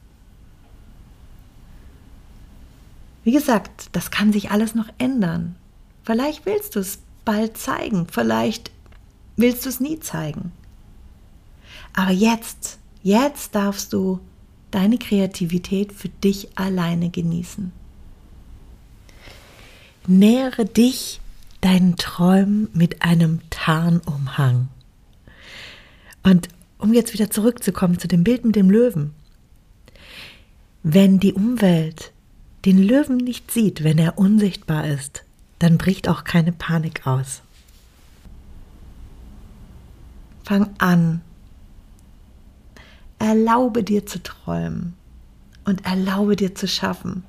Wie 3.23 3.33
gesagt, 3.33 3.89
das 3.93 4.11
kann 4.11 4.35
sich 4.35 4.51
alles 4.51 4.75
noch 4.75 4.89
ändern. 4.99 5.57
Vielleicht 6.03 6.45
willst 6.45 6.77
du 6.77 6.81
es 6.81 6.99
bald 7.25 7.57
zeigen, 7.57 8.07
vielleicht 8.07 8.71
willst 9.37 9.65
du 9.65 9.71
es 9.71 9.81
nie 9.81 9.99
zeigen. 9.99 10.53
Aber 11.95 12.11
jetzt, 12.11 12.79
jetzt 13.03 13.55
darfst 13.55 13.95
du 13.95 14.21
deine 14.71 14.99
Kreativität 14.99 15.95
für 15.95 16.11
dich 16.11 16.59
alleine 16.59 17.09
genießen. 17.09 17.73
Nähere 20.07 20.67
dich 20.67 21.21
deinen 21.61 21.97
Träumen 21.97 22.69
mit 22.75 23.03
einem 23.03 23.41
Tarnumhang. 23.51 24.69
Und 26.23 26.49
um 26.79 26.93
jetzt 26.93 27.15
wieder 27.15 27.31
zurückzukommen 27.31 27.99
zu 27.99 28.09
dem 28.09 28.25
Bild 28.25 28.45
mit 28.45 28.57
dem 28.57 28.71
Löwen. 28.71 29.15
Wenn 30.83 31.19
die 31.19 31.33
Umwelt 31.33 32.13
den 32.67 32.79
Löwen 32.79 33.17
nicht 33.17 33.51
sieht, 33.51 33.83
wenn 33.85 33.97
er 33.97 34.19
unsichtbar 34.19 34.87
ist, 34.87 35.25
dann 35.59 35.79
bricht 35.79 36.09
auch 36.09 36.25
keine 36.25 36.53
Panik 36.53 37.07
aus. 37.07 37.41
Fang 40.45 40.69
an. 40.77 41.23
Erlaube 43.19 43.83
dir 43.83 44.05
zu 44.05 44.23
träumen 44.23 44.93
und 45.65 45.87
erlaube 45.87 46.37
dir 46.37 46.55
zu 46.55 46.69
schaffen. 46.69 47.25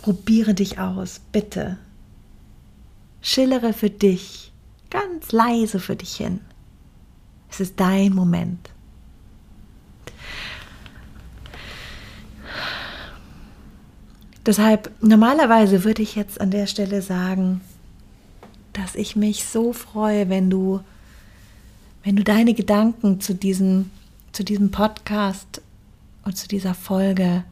Probiere 0.00 0.54
dich 0.54 0.78
aus, 0.78 1.20
bitte. 1.30 1.76
Schillere 3.20 3.74
für 3.74 3.90
dich, 3.90 4.50
ganz 4.88 5.30
leise 5.30 5.78
für 5.78 5.94
dich 5.94 6.16
hin. 6.16 6.40
Es 7.50 7.60
ist 7.60 7.78
dein 7.78 8.14
Moment. 8.14 8.70
Deshalb, 14.46 14.90
normalerweise 15.02 15.84
würde 15.84 16.00
ich 16.00 16.14
jetzt 16.14 16.40
an 16.40 16.50
der 16.50 16.66
Stelle 16.66 17.02
sagen, 17.02 17.60
dass 18.72 18.94
ich 18.94 19.16
mich 19.16 19.44
so 19.44 19.74
freue, 19.74 20.30
wenn 20.30 20.48
du, 20.48 20.80
wenn 22.04 22.16
du 22.16 22.24
deine 22.24 22.54
Gedanken 22.54 23.20
zu 23.20 23.34
diesem, 23.34 23.90
zu 24.32 24.44
diesem 24.44 24.70
Podcast 24.70 25.60
und 26.24 26.38
zu 26.38 26.48
dieser 26.48 26.72
Folge 26.72 27.44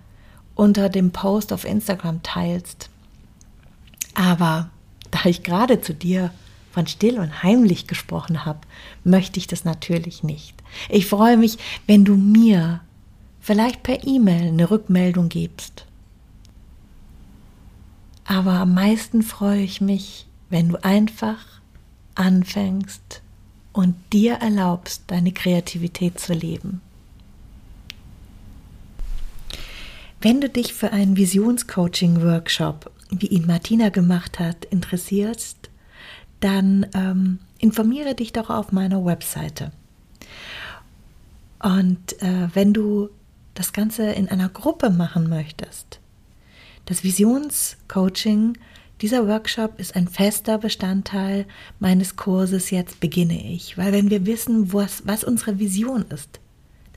unter 0.58 0.90
dem 0.90 1.10
Post 1.10 1.52
auf 1.52 1.64
Instagram 1.64 2.22
teilst. 2.22 2.90
Aber 4.14 4.68
da 5.10 5.24
ich 5.24 5.42
gerade 5.42 5.80
zu 5.80 5.94
dir 5.94 6.30
von 6.72 6.86
still 6.86 7.18
und 7.18 7.42
heimlich 7.42 7.86
gesprochen 7.86 8.44
habe, 8.44 8.60
möchte 9.04 9.38
ich 9.38 9.46
das 9.46 9.64
natürlich 9.64 10.22
nicht. 10.22 10.54
Ich 10.90 11.06
freue 11.06 11.38
mich, 11.38 11.56
wenn 11.86 12.04
du 12.04 12.16
mir 12.16 12.80
vielleicht 13.40 13.82
per 13.82 14.06
E-Mail 14.06 14.48
eine 14.48 14.70
Rückmeldung 14.70 15.30
gibst 15.30 15.86
aber 18.28 18.52
am 18.52 18.74
meisten 18.74 19.22
freue 19.22 19.62
ich 19.62 19.80
mich, 19.80 20.26
wenn 20.50 20.68
du 20.68 20.84
einfach 20.84 21.38
anfängst 22.14 23.22
und 23.72 23.96
dir 24.12 24.34
erlaubst, 24.34 25.04
deine 25.06 25.32
Kreativität 25.32 26.20
zu 26.20 26.34
leben. 26.34 26.82
Wenn 30.20 30.40
du 30.40 30.48
dich 30.48 30.74
für 30.74 30.92
einen 30.92 31.16
Visionscoaching-Workshop, 31.16 32.90
wie 33.10 33.26
ihn 33.26 33.46
Martina 33.46 33.88
gemacht 33.90 34.40
hat, 34.40 34.64
interessierst, 34.64 35.70
dann 36.40 36.86
ähm, 36.94 37.38
informiere 37.58 38.14
dich 38.14 38.32
doch 38.32 38.50
auf 38.50 38.72
meiner 38.72 39.04
Webseite. 39.04 39.70
Und 41.62 42.20
äh, 42.20 42.48
wenn 42.54 42.72
du 42.72 43.10
das 43.54 43.72
Ganze 43.72 44.10
in 44.10 44.28
einer 44.28 44.48
Gruppe 44.48 44.90
machen 44.90 45.28
möchtest, 45.28 46.00
das 46.86 47.04
Visionscoaching, 47.04 48.58
dieser 49.00 49.28
Workshop 49.28 49.78
ist 49.78 49.94
ein 49.94 50.08
fester 50.08 50.58
Bestandteil 50.58 51.46
meines 51.78 52.16
Kurses 52.16 52.70
Jetzt 52.70 52.98
beginne 52.98 53.52
ich, 53.52 53.78
weil 53.78 53.92
wenn 53.92 54.10
wir 54.10 54.26
wissen, 54.26 54.72
was, 54.72 55.06
was 55.06 55.22
unsere 55.22 55.60
Vision 55.60 56.04
ist, 56.10 56.40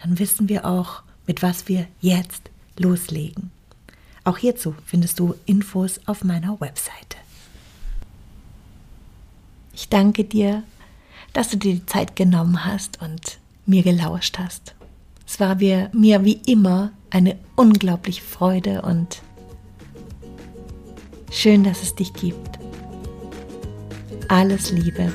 dann 0.02 0.18
wissen 0.18 0.50
wir 0.50 0.66
auch, 0.66 1.04
mit 1.28 1.44
was 1.44 1.68
wir 1.68 1.88
jetzt 2.00 2.51
loslegen. 2.78 3.52
Auch 4.24 4.38
hierzu 4.38 4.76
findest 4.86 5.20
du 5.20 5.36
Infos 5.46 6.00
auf 6.06 6.24
meiner 6.24 6.60
Webseite. 6.62 7.18
Ich 9.74 9.90
danke 9.90 10.24
dir, 10.24 10.64
dass 11.34 11.50
du 11.50 11.58
dir 11.58 11.76
die 11.76 11.86
Zeit 11.86 12.16
genommen 12.16 12.66
hast 12.66 13.02
und 13.02 13.40
mir 13.66 13.84
gelauscht 13.84 14.38
hast. 14.38 14.76
Es 15.26 15.40
war 15.40 15.56
mir, 15.56 15.90
wie 15.94 16.42
immer 16.46 16.92
eine 17.10 17.38
unglaubliche 17.56 18.22
Freude 18.22 18.82
und 18.82 19.22
Schön, 21.34 21.64
dass 21.64 21.82
es 21.82 21.96
dich 21.96 22.14
gibt. 22.14 22.60
Alles 24.28 24.72
Liebe, 24.72 25.12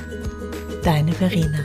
deine 0.83 1.12
Verena. 1.12 1.59